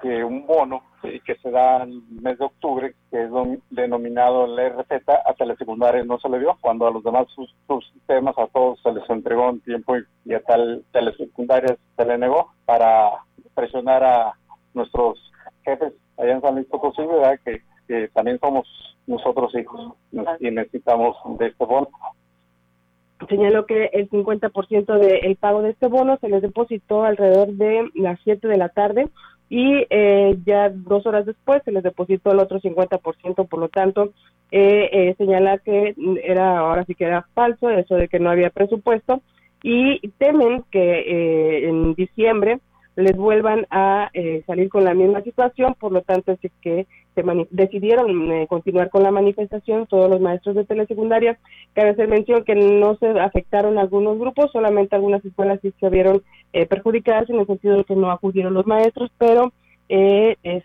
[0.00, 3.30] que un bono que se da en el mes de octubre, que es
[3.70, 7.52] denominado la RZ, hasta la secundaria no se le dio, cuando a los demás sus,
[7.92, 12.52] sistemas a todos se les entregó en tiempo y, a tal telesecundaria se le negó
[12.64, 13.10] para
[13.54, 14.32] presionar a
[14.74, 15.18] nuestros
[15.64, 17.38] jefes allá en San Luis Potosí, ¿verdad?
[17.44, 17.62] Que,
[18.12, 18.68] también somos
[19.06, 19.94] nosotros hijos
[20.40, 21.88] y necesitamos de este bono
[23.28, 28.18] señaló que el 50% del pago de este bono se les depositó alrededor de las
[28.24, 29.08] 7 de la tarde
[29.50, 34.12] y eh, ya dos horas después se les depositó el otro 50%, por lo tanto,
[34.50, 38.50] eh, eh, señala que era ahora sí que era falso eso de que no había
[38.50, 39.22] presupuesto
[39.62, 42.60] y temen que eh, en diciembre
[42.98, 47.22] les vuelvan a eh, salir con la misma situación, por lo tanto es que se
[47.50, 51.38] decidieron eh, continuar con la manifestación todos los maestros de telesecundaria.
[51.74, 56.22] Cabe hacer mención que no se afectaron algunos grupos, solamente algunas escuelas sí se vieron
[56.52, 59.52] eh, perjudicadas en el sentido de que no acudieron los maestros, pero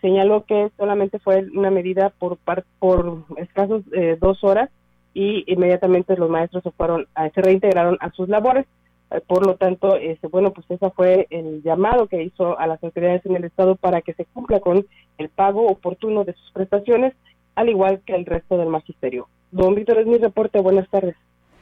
[0.02, 2.36] señaló que solamente fue una medida por,
[2.78, 3.82] por escasos
[4.20, 4.68] dos horas
[5.14, 8.66] y inmediatamente los maestros se fueron, se reintegraron a sus labores.
[9.14, 12.82] Eh, por lo tanto, este, bueno, pues ese fue el llamado que hizo a las
[12.82, 14.86] autoridades en el Estado para que se cumpla con
[15.18, 17.14] el pago oportuno de sus prestaciones,
[17.54, 19.28] al igual que el resto del magisterio.
[19.52, 20.60] Don Víctor, es mi reporte.
[20.60, 21.14] Buenas tardes.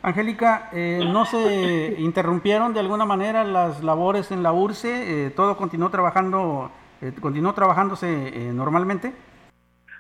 [0.03, 5.27] Angélica, eh, ¿no se interrumpieron de alguna manera las labores en la URCE?
[5.27, 6.71] Eh, ¿Todo continuó trabajando,
[7.21, 8.07] continuó trabajándose
[8.53, 9.13] normalmente?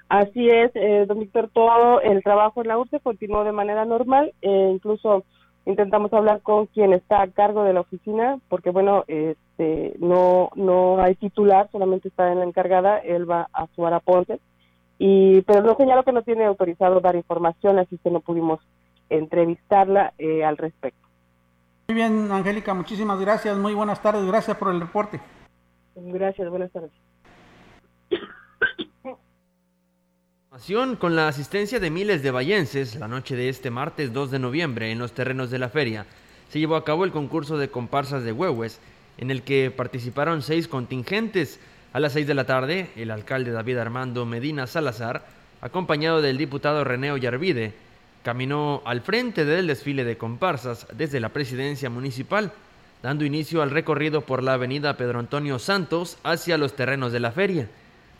[0.09, 0.72] Así es,
[1.09, 5.24] don Víctor, todo el trabajo en la URCE continuó de manera normal, incluso
[5.65, 11.01] intentamos hablar con quien está a cargo de la oficina porque bueno este no no
[11.01, 14.41] hay titular solamente está en la encargada él va a su Ponte
[14.99, 18.61] y pero no señaló que no tiene autorizado dar información así que no pudimos
[19.09, 21.07] entrevistarla eh, al respecto.
[21.89, 23.57] Muy bien Angélica muchísimas gracias.
[23.57, 25.21] Muy buenas tardes gracias por el reporte.
[25.95, 26.93] Gracias buenas tardes
[30.98, 34.92] Con la asistencia de miles de vallenses, la noche de este martes 2 de noviembre,
[34.92, 36.05] en los terrenos de la feria,
[36.50, 38.78] se llevó a cabo el concurso de comparsas de huehues,
[39.16, 41.59] en el que participaron seis contingentes.
[41.94, 45.24] A las seis de la tarde, el alcalde David Armando Medina Salazar,
[45.62, 47.72] acompañado del diputado Reneo Yarvide,
[48.22, 52.53] caminó al frente del desfile de comparsas desde la presidencia municipal,
[53.03, 57.32] dando inicio al recorrido por la avenida Pedro Antonio Santos hacia los terrenos de la
[57.32, 57.70] feria.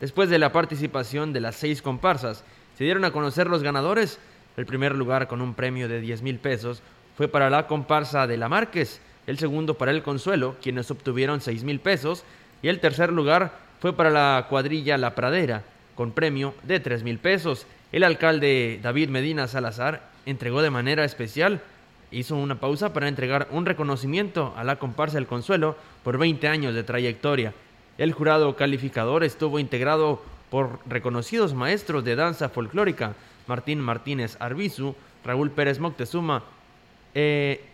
[0.03, 2.43] Después de la participación de las seis comparsas,
[2.77, 4.19] se dieron a conocer los ganadores.
[4.57, 6.83] El primer lugar con un premio de 10 mil pesos
[7.17, 11.63] fue para la comparsa de la Márquez, el segundo para el Consuelo, quienes obtuvieron 6
[11.63, 12.25] mil pesos,
[12.63, 15.63] y el tercer lugar fue para la cuadrilla La Pradera,
[15.95, 17.69] con premio de 3 mil pesos.
[17.93, 21.63] El alcalde David Medina Salazar entregó de manera especial,
[22.11, 26.75] hizo una pausa para entregar un reconocimiento a la comparsa El Consuelo por 20 años
[26.75, 27.55] de trayectoria.
[27.99, 33.15] El jurado calificador estuvo integrado por reconocidos maestros de danza folclórica,
[33.47, 36.43] Martín Martínez Arbizu, Raúl Pérez Moctezuma,
[37.15, 37.65] eh,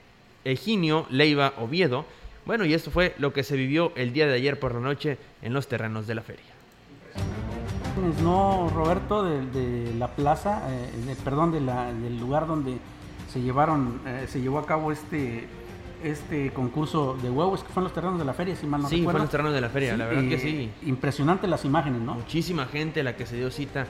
[0.45, 2.05] Eginio Leiva Oviedo.
[2.47, 5.19] Bueno, y esto fue lo que se vivió el día de ayer por la noche
[5.43, 6.45] en los terrenos de la feria.
[8.23, 12.79] No, Roberto, de, la plaza, eh, perdón, de del lugar donde
[13.33, 15.49] se llevaron, eh, se llevó a cabo este
[16.03, 18.89] este concurso de huevos que fue en los terrenos de la feria, si mal no
[18.89, 20.71] sí, fue en los terrenos de la feria, la verdad que sí.
[20.83, 22.15] Impresionante las imágenes, ¿no?
[22.15, 23.87] Muchísima gente la que se dio cita.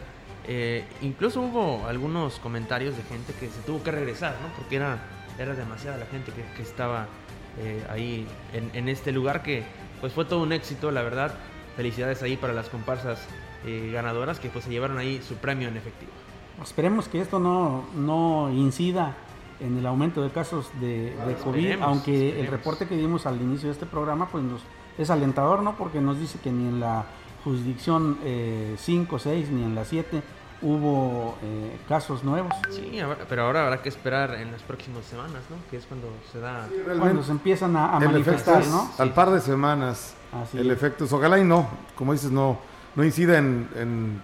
[0.47, 4.49] Eh, incluso hubo algunos comentarios de gente que se tuvo que regresar, ¿no?
[4.57, 4.99] Porque era,
[5.39, 7.07] era demasiada la gente que, estaba
[7.59, 9.63] eh, ahí en, este lugar que
[10.01, 11.35] pues fue todo un éxito, la verdad.
[11.77, 13.21] Felicidades ahí para las comparsas
[13.65, 16.13] eh, ganadoras que pues se llevaron ahí su premio en efectivo.
[16.63, 19.15] Esperemos que esto no, no incida
[19.61, 23.73] en el aumento de casos de, COVID, aunque el reporte que dimos al inicio de
[23.73, 24.63] este programa pues nos
[24.99, 25.77] es alentador, ¿no?
[25.77, 27.05] Porque nos dice que ni en la
[27.45, 28.19] jurisdicción
[28.77, 30.23] 5, eh, 6, ni en la 7
[30.61, 32.53] hubo eh, casos nuevos.
[32.71, 32.99] Sí,
[33.29, 35.57] pero ahora habrá que esperar en las próximas semanas, ¿no?
[35.71, 36.69] Que es cuando se da...
[36.99, 38.91] cuando se empiezan a, manifestar, ¿no?
[38.99, 40.15] Al par de semanas.
[40.53, 42.59] el efecto es, ojalá y no, como dices, no,
[42.97, 44.21] no incida en,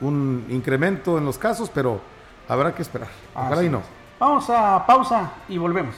[0.00, 2.00] un incremento en los casos, pero
[2.48, 3.08] habrá que esperar.
[3.34, 3.82] Ojalá y no.
[4.18, 5.94] Vamos a pausa y volvemos.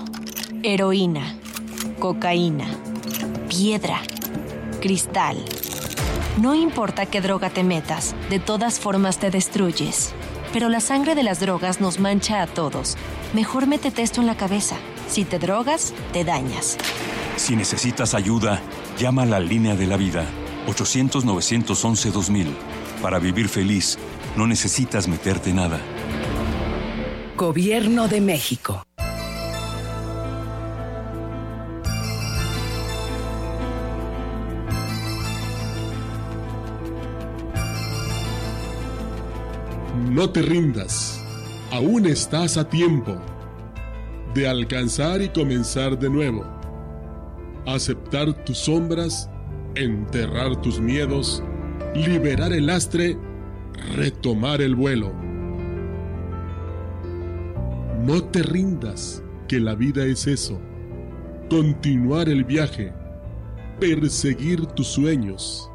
[0.61, 1.35] heroína,
[1.97, 2.67] cocaína,
[3.49, 3.99] piedra,
[4.81, 5.43] cristal.
[6.39, 10.13] No importa qué droga te metas, de todas formas te destruyes.
[10.53, 12.95] Pero la sangre de las drogas nos mancha a todos.
[13.33, 14.75] Mejor métete esto en la cabeza.
[15.09, 16.77] Si te drogas, te dañas.
[17.35, 18.61] Si necesitas ayuda,
[18.99, 20.27] llama a la línea de la vida.
[20.67, 22.45] 800-911-2000.
[23.01, 23.97] Para vivir feliz,
[24.37, 25.79] no necesitas meterte nada.
[27.35, 28.85] Gobierno de México.
[40.11, 41.23] No te rindas,
[41.71, 43.19] aún estás a tiempo
[44.35, 46.45] de alcanzar y comenzar de nuevo.
[47.65, 49.27] Aceptar tus sombras,
[49.73, 51.41] enterrar tus miedos,
[51.95, 53.17] liberar el lastre,
[53.95, 55.22] retomar el vuelo.
[58.03, 60.59] No te rindas, que la vida es eso.
[61.49, 62.93] Continuar el viaje,
[63.79, 65.69] perseguir tus sueños,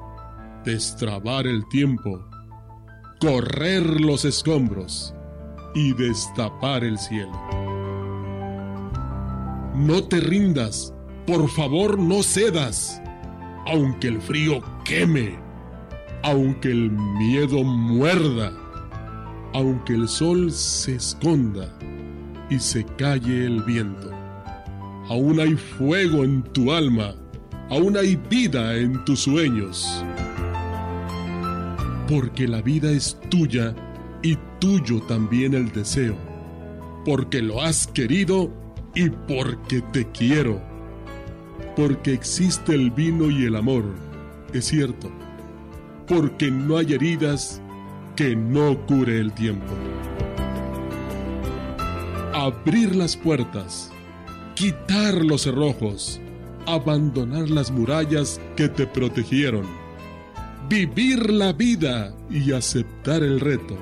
[0.65, 2.23] destrabar el tiempo
[3.21, 5.13] correr los escombros
[5.75, 7.33] y destapar el cielo.
[9.75, 10.95] No te rindas,
[11.27, 13.03] por favor no cedas,
[13.67, 15.37] aunque el frío queme,
[16.23, 18.53] aunque el miedo muerda,
[19.53, 21.77] aunque el sol se esconda
[22.51, 24.11] y se calle el viento.
[25.09, 27.15] Aún hay fuego en tu alma,
[27.71, 30.05] aún hay vida en tus sueños
[32.09, 33.75] porque la vida es tuya
[34.23, 36.17] y tuyo también el deseo,
[37.05, 38.51] porque lo has querido
[38.95, 40.61] y porque te quiero,
[41.77, 43.85] porque existe el vino y el amor,
[44.55, 45.13] es cierto,
[46.07, 47.61] porque no hay heridas
[48.17, 49.75] que no cure el tiempo.
[52.39, 53.91] Abrir las puertas,
[54.55, 56.21] quitar los cerrojos,
[56.67, 59.67] abandonar las murallas que te protegieron
[60.69, 63.77] vivir la vida y aceptar el reto,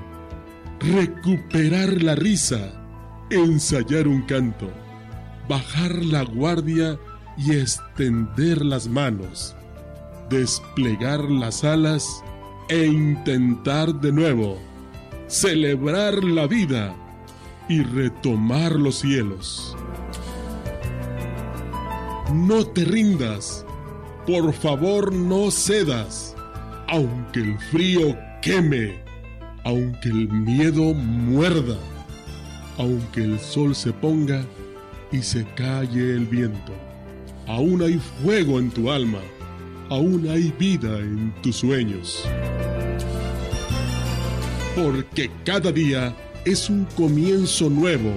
[0.80, 2.72] recuperar la risa,
[3.28, 4.70] ensayar un canto,
[5.50, 6.98] bajar la guardia
[7.36, 9.54] y extender las manos,
[10.30, 12.24] desplegar las alas
[12.70, 14.57] e intentar de nuevo,
[15.26, 16.96] celebrar la vida
[17.69, 19.77] y retomar los cielos.
[22.33, 23.64] No te rindas,
[24.27, 26.37] por favor no cedas
[26.89, 28.95] aunque el frío queme,
[29.64, 31.77] aunque el miedo muerda,
[32.79, 34.45] aunque el sol se ponga
[35.11, 36.73] y se calle el viento.
[37.47, 39.21] Aún hay fuego en tu alma,
[39.89, 42.25] aún hay vida en tus sueños.
[44.75, 46.14] Porque cada día
[46.47, 48.12] es un comienzo nuevo,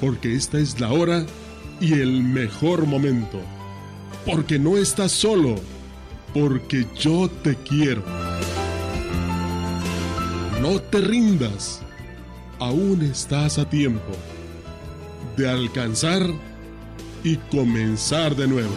[0.00, 1.24] porque esta es la hora
[1.80, 3.40] y el mejor momento,
[4.26, 5.54] porque no estás solo,
[6.34, 8.02] porque yo te quiero.
[10.60, 11.80] No te rindas,
[12.58, 14.12] aún estás a tiempo
[15.36, 16.26] de alcanzar
[17.22, 18.74] y comenzar de nuevo.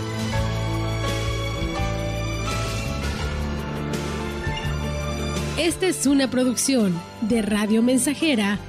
[5.57, 8.59] Esta es una producción de Radio Mensajera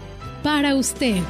[0.46, 1.20] para usted.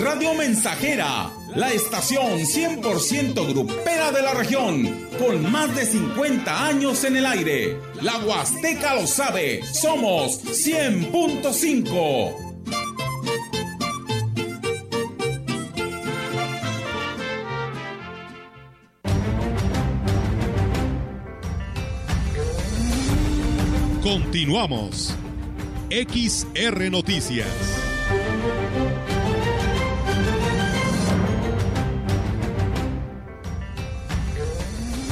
[0.00, 7.18] Radio Mensajera, la estación 100% grupera de la región, con más de 50 años en
[7.18, 7.76] el aire.
[8.02, 12.47] La Huasteca lo sabe, somos 100.5.
[24.08, 25.14] Continuamos.
[25.90, 27.46] XR Noticias.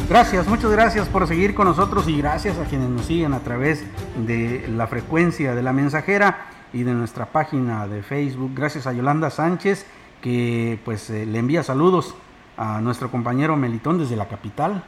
[0.08, 3.84] Gracias, muchas gracias por seguir con nosotros y gracias a quienes nos siguen a través
[4.26, 8.52] de la frecuencia de la mensajera y de nuestra página de Facebook.
[8.54, 9.84] Gracias a Yolanda Sánchez
[10.22, 12.14] que pues eh, le envía saludos
[12.56, 14.82] a nuestro compañero Melitón desde la capital.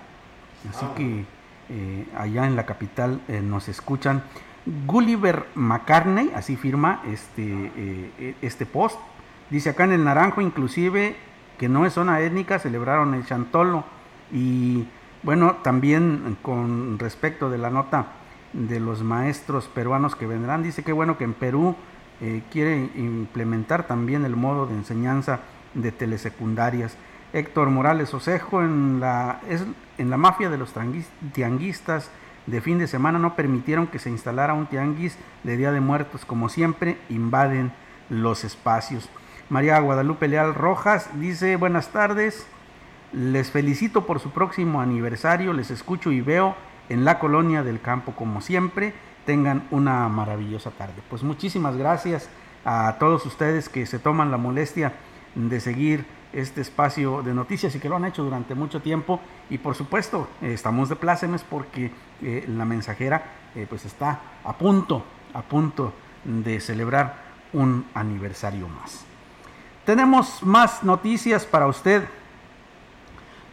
[0.70, 1.37] Así que
[1.70, 4.22] eh, allá en la capital eh, nos escuchan.
[4.86, 8.98] Gulliver McCartney, así firma este, este post.
[9.48, 11.16] Dice acá en el Naranjo inclusive
[11.58, 13.84] que no es zona étnica, celebraron el Chantolo
[14.30, 14.86] y
[15.22, 18.06] bueno, también con respecto de la nota
[18.52, 21.76] de los maestros peruanos que vendrán, dice que bueno que en Perú
[22.20, 25.40] eh, quiere implementar también el modo de enseñanza
[25.74, 26.96] de telesecundarias.
[27.32, 29.64] Héctor Morales Osejo en la, es,
[29.98, 30.72] en la mafia de los
[31.32, 32.10] tianguistas
[32.48, 36.24] de fin de semana no permitieron que se instalara un tianguis de Día de Muertos,
[36.24, 37.72] como siempre invaden
[38.08, 39.10] los espacios.
[39.50, 42.46] María Guadalupe Leal Rojas dice buenas tardes.
[43.12, 46.54] Les felicito por su próximo aniversario, les escucho y veo
[46.88, 48.94] en la colonia del campo como siempre.
[49.26, 51.02] Tengan una maravillosa tarde.
[51.10, 52.30] Pues muchísimas gracias
[52.64, 54.94] a todos ustedes que se toman la molestia
[55.34, 59.20] de seguir este espacio de noticias y que lo han hecho durante mucho tiempo.
[59.50, 61.90] Y por supuesto, estamos de plácemes porque
[62.22, 63.22] eh, la mensajera
[63.54, 65.02] eh, pues está a punto,
[65.34, 65.92] a punto
[66.24, 69.04] de celebrar un aniversario más.
[69.84, 72.04] Tenemos más noticias para usted.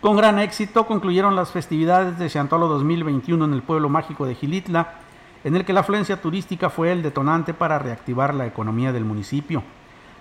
[0.02, 4.96] Con gran éxito concluyeron las festividades de Chantolo 2021 en el pueblo mágico de Gilitla,
[5.44, 9.64] en el que la afluencia turística fue el detonante para reactivar la economía del municipio.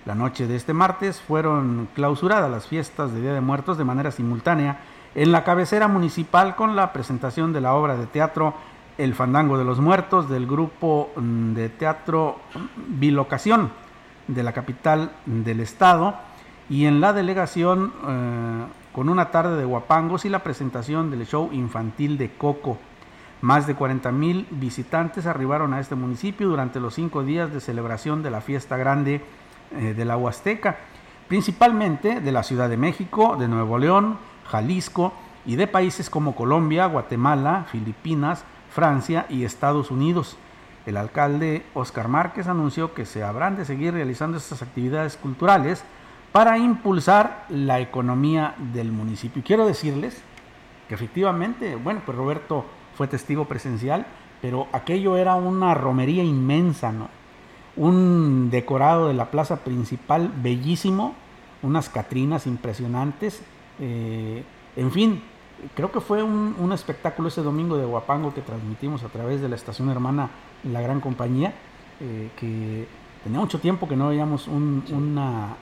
[0.05, 4.11] La noche de este martes fueron clausuradas las fiestas de Día de Muertos de manera
[4.11, 4.81] simultánea
[5.15, 8.53] en la cabecera municipal con la presentación de la obra de teatro
[8.99, 12.39] El Fandango de los Muertos del grupo mm, de teatro
[12.77, 13.71] Bilocación
[14.29, 16.15] de la capital del estado
[16.69, 21.49] y en la delegación eh, con una tarde de guapangos y la presentación del show
[21.51, 22.77] infantil de Coco.
[23.41, 28.23] Más de 40 mil visitantes arribaron a este municipio durante los cinco días de celebración
[28.23, 29.23] de la fiesta grande
[29.73, 30.79] eh, de la Huasteca,
[31.29, 35.13] principalmente de la Ciudad de México, de Nuevo León, Jalisco
[35.47, 40.37] y de países como Colombia, Guatemala, Filipinas, Francia y Estados Unidos.
[40.87, 45.85] El alcalde Oscar Márquez anunció que se habrán de seguir realizando estas actividades culturales
[46.33, 49.41] para impulsar la economía del municipio.
[49.41, 50.23] Y quiero decirles
[50.89, 54.07] que efectivamente, bueno, pues Roberto fue testigo presencial,
[54.43, 57.09] pero aquello era una romería inmensa, ¿no?
[57.77, 61.15] Un decorado de la plaza principal bellísimo,
[61.63, 63.43] unas catrinas impresionantes,
[63.81, 64.45] eh,
[64.77, 65.23] en fin,
[65.75, 69.57] creo que fue un, espectáculo ese domingo de Huapango que transmitimos a través de la
[69.57, 70.31] estación hermana
[70.65, 71.53] La Gran Compañía,
[72.01, 72.87] eh, que
[73.25, 74.85] Tenía mucho tiempo que no veíamos un,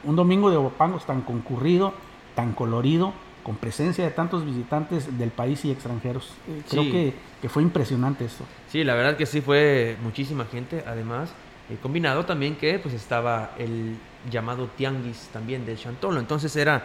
[0.04, 1.94] domingo de Opangos tan concurrido,
[2.34, 3.12] tan colorido,
[3.44, 6.32] con presencia de tantos visitantes del país y extranjeros.
[6.48, 8.44] Eh, creo que, fue impresionante esto.
[8.68, 11.32] Sí, la verdad que sí fue muchísima gente, además,
[11.70, 13.96] eh, combinado también que pues estaba el
[14.30, 16.84] llamado Tianguis también de Chantolo, entonces era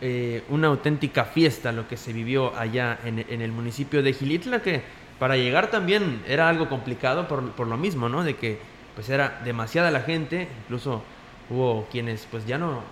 [0.00, 4.82] eh, una auténtica fiesta lo que se vivió allá en, el municipio de Gilitla, que
[5.18, 8.22] para llegar también era algo complicado por, por lo mismo, ¿no?
[8.22, 8.58] De que
[8.94, 11.02] pues era demasiada la gente, incluso
[11.48, 12.82] hubo quienes pues ya no,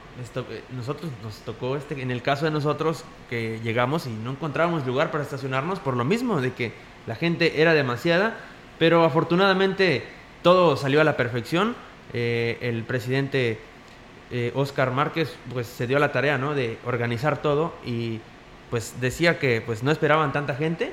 [0.76, 5.10] nosotros nos tocó este, en el caso de nosotros que llegamos y no encontrábamos lugar
[5.10, 6.72] para estacionarnos por lo mismo, de que
[7.06, 8.36] la gente era demasiada,
[8.78, 10.04] pero afortunadamente
[10.44, 11.74] todo salió a la perfección,
[12.12, 13.58] eh, el presidente
[14.54, 16.54] Oscar eh, Márquez pues se dio la tarea ¿no?
[16.54, 18.20] de organizar todo y
[18.68, 20.92] pues decía que pues no esperaban tanta gente,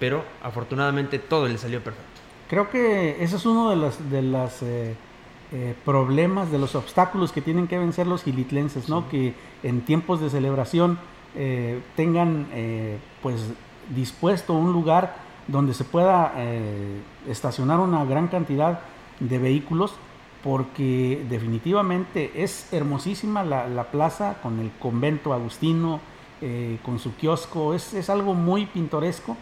[0.00, 2.06] pero afortunadamente todo le salió perfecto.
[2.48, 4.94] Creo que ese es uno de los de las, eh,
[5.52, 9.10] eh, problemas, de los obstáculos que tienen que vencer los gilitlenses, ¿no?
[9.10, 10.98] Que en tiempos de celebración
[11.96, 12.46] tengan
[13.20, 13.50] pues
[13.94, 15.16] dispuesto un lugar
[15.48, 16.32] donde se pueda
[17.28, 18.80] estacionar una gran cantidad
[19.20, 19.94] de vehículos
[20.42, 26.00] porque definitivamente es hermosísima la, la plaza con el convento agustino,
[26.84, 29.36] con su kiosco, es, es algo muy pintoresco,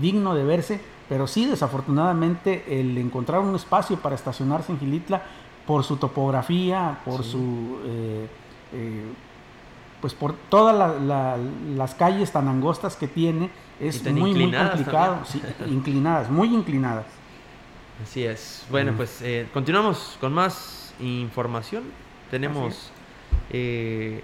[0.00, 0.80] digno de verse
[1.12, 5.22] pero sí, desafortunadamente, el encontrar un espacio para estacionarse en Gilitla,
[5.66, 7.80] por su topografía, por su...
[7.84, 8.26] Eh,
[8.72, 9.04] eh,
[10.00, 10.98] pues por todas
[11.76, 13.50] las calles tan angostas que tiene,
[13.82, 15.22] es muy, muy complicado,
[15.68, 17.06] inclinadas, muy inclinadas.
[18.02, 18.64] Así es.
[18.70, 21.84] Bueno, pues eh, continuamos con más información.
[22.30, 22.90] Tenemos
[23.50, 24.22] eh,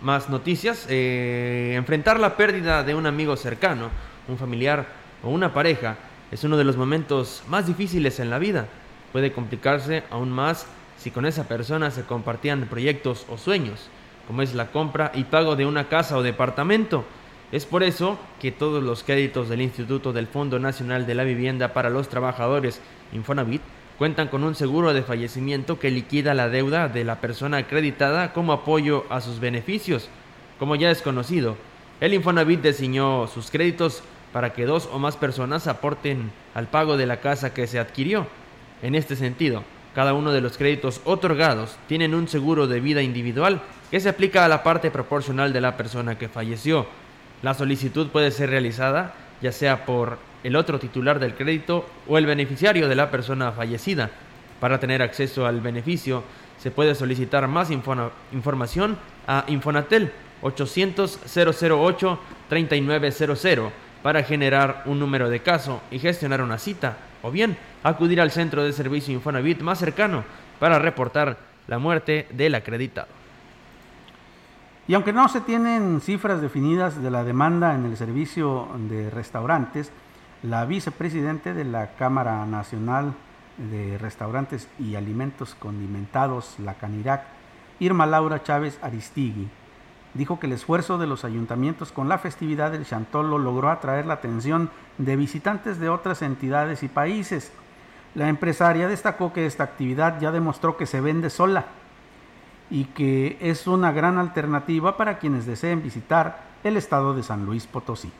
[0.00, 0.86] más noticias.
[0.88, 3.90] Eh, enfrentar la pérdida de un amigo cercano,
[4.28, 4.86] un familiar
[5.22, 5.96] o una pareja
[6.30, 8.66] es uno de los momentos más difíciles en la vida.
[9.12, 13.88] Puede complicarse aún más si con esa persona se compartían proyectos o sueños,
[14.26, 17.04] como es la compra y pago de una casa o departamento
[17.54, 21.72] es por eso que todos los créditos del Instituto del Fondo Nacional de la Vivienda
[21.72, 22.80] para los Trabajadores,
[23.12, 23.62] Infonavit,
[23.96, 28.52] cuentan con un seguro de fallecimiento que liquida la deuda de la persona acreditada como
[28.52, 30.08] apoyo a sus beneficios.
[30.58, 31.56] Como ya es conocido,
[32.00, 34.02] el Infonavit diseñó sus créditos
[34.32, 38.26] para que dos o más personas aporten al pago de la casa que se adquirió.
[38.82, 39.62] En este sentido,
[39.94, 44.44] cada uno de los créditos otorgados tienen un seguro de vida individual que se aplica
[44.44, 46.88] a la parte proporcional de la persona que falleció
[47.44, 52.24] la solicitud puede ser realizada ya sea por el otro titular del crédito o el
[52.24, 54.10] beneficiario de la persona fallecida.
[54.60, 56.24] Para tener acceso al beneficio
[56.56, 62.18] se puede solicitar más información a Infonatel 800 008
[62.48, 63.72] 3900
[64.02, 68.64] para generar un número de caso y gestionar una cita o bien acudir al centro
[68.64, 70.24] de servicio Infonavit más cercano
[70.58, 71.36] para reportar
[71.66, 73.23] la muerte del acreditado.
[74.86, 79.90] Y aunque no se tienen cifras definidas de la demanda en el servicio de restaurantes,
[80.42, 83.14] la vicepresidente de la Cámara Nacional
[83.56, 87.24] de Restaurantes y Alimentos Condimentados, la Canirac,
[87.80, 89.48] Irma Laura Chávez Aristigui,
[90.12, 94.14] dijo que el esfuerzo de los ayuntamientos con la festividad del Chantolo logró atraer la
[94.14, 94.68] atención
[94.98, 97.52] de visitantes de otras entidades y países.
[98.14, 101.64] La empresaria destacó que esta actividad ya demostró que se vende sola
[102.70, 107.66] y que es una gran alternativa para quienes deseen visitar el estado de San Luis
[107.66, 108.10] Potosí.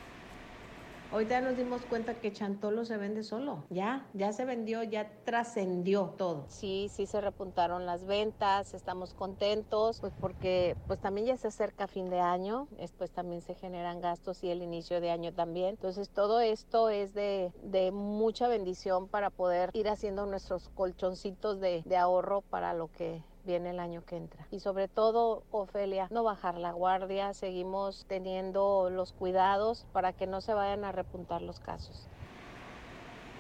[1.17, 5.13] Hoy ya nos dimos cuenta que Chantolo se vende solo, ya, ya se vendió, ya
[5.25, 6.45] trascendió todo.
[6.49, 11.87] Sí, sí se repuntaron las ventas, estamos contentos, pues porque pues también ya se acerca
[11.87, 15.69] fin de año, después también se generan gastos y el inicio de año también.
[15.69, 21.83] Entonces todo esto es de, de mucha bendición para poder ir haciendo nuestros colchoncitos de,
[21.85, 24.47] de ahorro para lo que viene el año que entra.
[24.51, 30.41] Y sobre todo, Ofelia, no bajar la guardia, seguimos teniendo los cuidados para que no
[30.41, 32.09] se vayan a repuntar los casos.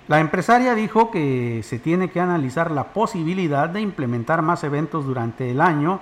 [0.06, 5.50] La empresaria dijo que se tiene que analizar la posibilidad de implementar más eventos durante
[5.50, 6.00] el año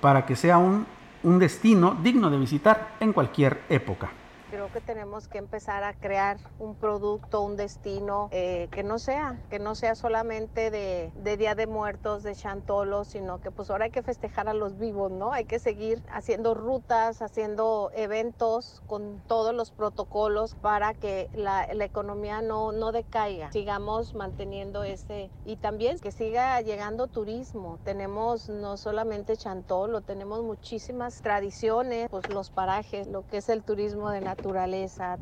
[0.00, 0.86] para que sea un,
[1.22, 4.10] un destino digno de visitar en cualquier época
[4.56, 9.38] creo que tenemos que empezar a crear un producto, un destino eh, que no sea,
[9.50, 13.90] que no sea solamente de, Día de Muertos, de Chantolo, sino que pues ahora hay
[13.90, 15.34] que festejar a los vivos, ¿no?
[15.34, 21.84] Hay que seguir haciendo rutas, haciendo eventos con todos los protocolos para que la, la
[21.84, 27.78] economía no, no decaiga, sigamos manteniendo ese y también que siga llegando turismo.
[27.84, 34.08] Tenemos no solamente Chantolo, tenemos muchísimas tradiciones, pues los parajes, lo que es el turismo
[34.08, 35.18] de naturaleza naturaleza.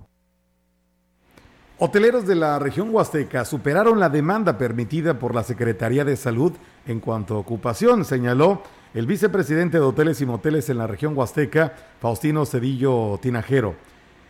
[1.78, 6.52] Hoteleros de la región huasteca superaron la demanda permitida por la Secretaría de Salud
[6.86, 8.62] en cuanto a ocupación, señaló
[8.92, 13.74] el vicepresidente de Hoteles y Moteles en la región huasteca, Faustino Cedillo Tinajero.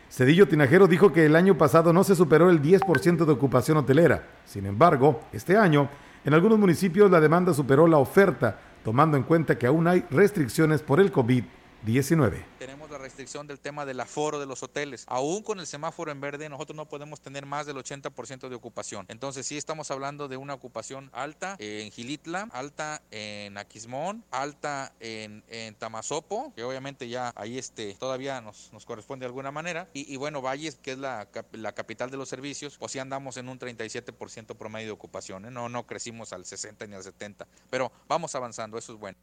[0.09, 4.27] Cedillo Tinajero dijo que el año pasado no se superó el 10% de ocupación hotelera.
[4.47, 5.91] Sin embargo, este año,
[6.25, 10.83] en algunos municipios la demanda superó la oferta, tomando en cuenta que aún hay restricciones
[10.83, 12.45] por el COVID-19
[13.05, 15.05] restricción del tema del aforo de los hoteles.
[15.09, 19.05] Aún con el semáforo en verde, nosotros no podemos tener más del 80% de ocupación.
[19.09, 25.45] Entonces, sí estamos hablando de una ocupación alta en Gilitla, alta en Aquismón, alta en,
[25.49, 29.89] en Tamazopo, que obviamente ya ahí este, todavía nos, nos corresponde de alguna manera.
[29.93, 33.49] Y, bueno, Valles, que es la, la, capital de los servicios, pues sí andamos en
[33.49, 35.45] un 37% promedio de ocupación.
[35.45, 35.51] ¿eh?
[35.51, 39.19] No, no crecimos al 60 ni al 70, pero vamos avanzando, eso es bueno.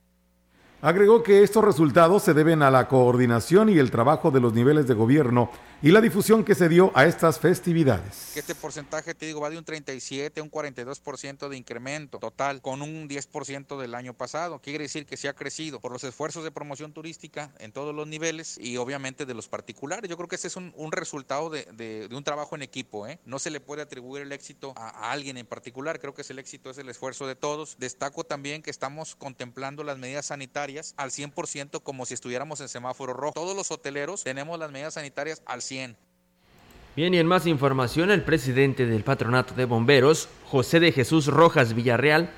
[0.81, 4.87] Agregó que estos resultados se deben a la coordinación y el trabajo de los niveles
[4.87, 5.51] de gobierno
[5.83, 8.37] y la difusión que se dio a estas festividades.
[8.37, 12.83] Este porcentaje, te digo, va de un 37 a un 42% de incremento total, con
[12.83, 14.59] un 10% del año pasado.
[14.59, 18.07] Quiere decir que se ha crecido por los esfuerzos de promoción turística en todos los
[18.07, 20.07] niveles y obviamente de los particulares.
[20.07, 23.07] Yo creo que ese es un, resultado de, un trabajo en equipo.
[23.07, 23.19] ¿eh?
[23.25, 25.99] No se le puede atribuir el éxito a, alguien en particular.
[25.99, 27.77] Creo que el éxito es el esfuerzo de todos.
[27.79, 33.13] Destaco también que estamos contemplando las medidas sanitarias al 100% como si estuviéramos en semáforo
[33.13, 33.33] rojo.
[33.33, 35.70] Todos los hoteleros tenemos las medidas sanitarias al 100%.
[35.71, 41.75] Bien, y en más información, el presidente del Patronato de Bomberos, José de Jesús Rojas
[41.75, 42.29] Villarreal,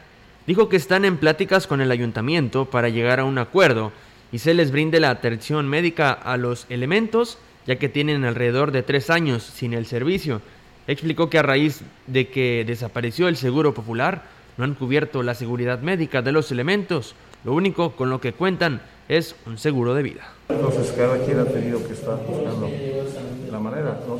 [0.46, 3.92] dijo que están en pláticas con el ayuntamiento para llegar a un acuerdo
[4.32, 8.84] y se les brinde la atención médica a los elementos, ya que tienen alrededor de
[8.84, 10.44] tres años sin el servicio.
[10.86, 14.26] Explicó que a raíz de que desapareció el seguro popular,
[14.58, 17.16] no han cubierto la seguridad médica de los elementos.
[17.44, 20.32] Lo único con lo que cuentan es un seguro de vida.
[20.50, 22.70] Entonces cada quien ha tenido que estar buscando.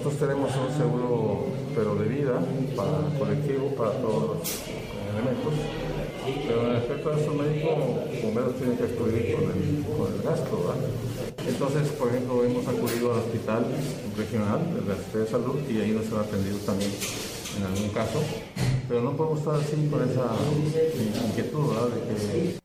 [0.04, 2.38] Nosotros tenemos un seguro, pero de vida,
[2.76, 4.62] para colectivo, para todos los
[5.16, 5.54] elementos.
[6.46, 7.70] Pero en efecto, nuestro médico,
[8.22, 10.58] bomberos tienen que acudir con el, con el gasto.
[10.60, 10.90] ¿verdad?
[11.48, 13.66] Entonces, por ejemplo, hemos acudido al hospital
[14.18, 16.92] regional de la Secretaría de Salud y ahí nos han atendido también
[17.58, 18.22] en algún caso.
[18.90, 20.36] Pero no podemos estar así con esa
[21.30, 21.88] inquietud ¿verdad?
[21.88, 22.60] de que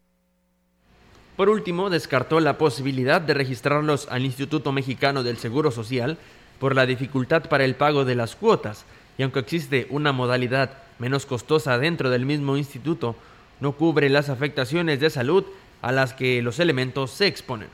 [1.36, 6.18] Por último, descartó la posibilidad de registrarlos al Instituto Mexicano del Seguro Social
[6.58, 8.84] por la dificultad para el pago de las cuotas,
[9.16, 13.16] y aunque existe una modalidad menos costosa dentro del mismo instituto,
[13.60, 15.44] no cubre las afectaciones de salud
[15.82, 17.68] a las que los elementos se exponen.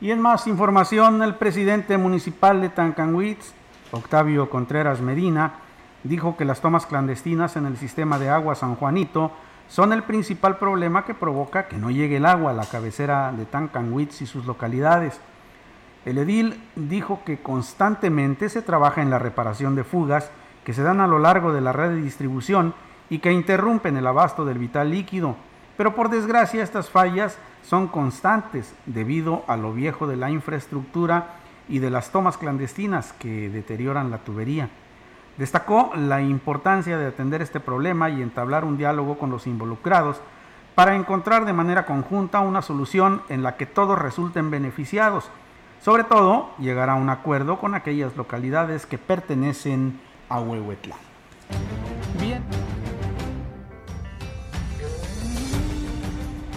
[0.00, 3.52] Y en más información, el presidente municipal de Tancanwitz,
[3.90, 5.54] Octavio Contreras Medina,
[6.02, 9.32] dijo que las tomas clandestinas en el sistema de agua San Juanito
[9.68, 13.46] son el principal problema que provoca que no llegue el agua a la cabecera de
[13.46, 15.18] Tancanwitz y sus localidades.
[16.04, 20.30] El edil dijo que constantemente se trabaja en la reparación de fugas
[20.64, 22.74] que se dan a lo largo de la red de distribución
[23.10, 25.36] y que interrumpen el abasto del vital líquido,
[25.76, 31.36] pero por desgracia estas fallas son constantes debido a lo viejo de la infraestructura
[31.68, 34.68] y de las tomas clandestinas que deterioran la tubería.
[35.38, 40.20] Destacó la importancia de atender este problema y entablar un diálogo con los involucrados
[40.74, 45.30] para encontrar de manera conjunta una solución en la que todos resulten beneficiados.
[45.84, 50.98] Sobre todo, llegar a un acuerdo con aquellas localidades que pertenecen a Huehuetlán.
[52.18, 52.42] Bien.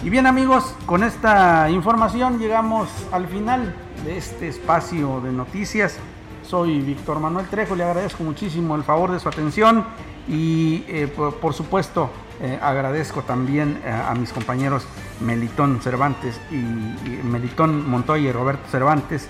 [0.02, 5.98] Y bien amigos, con esta información llegamos al final de este espacio de noticias.
[6.42, 9.84] Soy Víctor Manuel Trejo, le agradezco muchísimo el favor de su atención
[10.26, 12.08] y eh, por, por, supuesto
[12.40, 14.84] eh, agradezco también eh, a mis compañeros
[15.20, 19.28] Melitón Cervantes y, y Melitón Montoya y Roberto Cervantes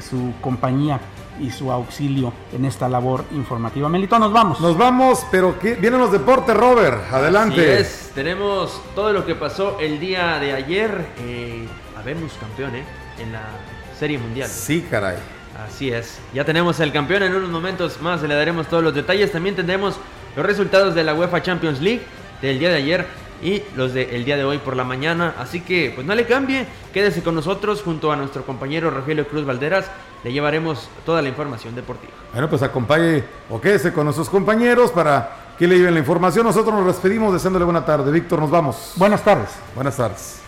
[0.00, 0.98] su compañía
[1.40, 3.88] y su auxilio en esta labor informativa.
[3.88, 4.60] Melitón, nos vamos.
[4.60, 5.74] Nos vamos, pero ¿qué?
[5.74, 7.12] vienen los deportes, Robert.
[7.12, 7.60] Adelante.
[7.60, 11.06] Así es, tenemos todo lo que pasó el día de ayer.
[11.20, 12.84] Eh, habemos campeón, ¿eh?
[13.20, 13.42] En la
[13.98, 14.48] Serie Mundial.
[14.48, 15.16] Sí, caray.
[15.66, 16.20] Así es.
[16.32, 17.22] Ya tenemos el campeón.
[17.24, 19.32] En unos momentos más le daremos todos los detalles.
[19.32, 19.96] También tendremos
[20.36, 22.02] los resultados de la UEFA Champions League
[22.42, 23.06] del día de ayer
[23.42, 25.34] y los del día de hoy por la mañana.
[25.38, 26.66] Así que, pues no le cambie.
[26.92, 29.90] Quédese con nosotros junto a nuestro compañero Rogelio Cruz Valderas.
[30.24, 32.12] Le llevaremos toda la información deportiva.
[32.32, 36.44] Bueno, pues acompañe o quédese con nuestros compañeros para que le lleven la información.
[36.46, 38.10] Nosotros nos despedimos deseándole buena tarde.
[38.10, 38.92] Víctor, nos vamos.
[38.96, 39.50] Buenas tardes.
[39.74, 40.47] Buenas tardes.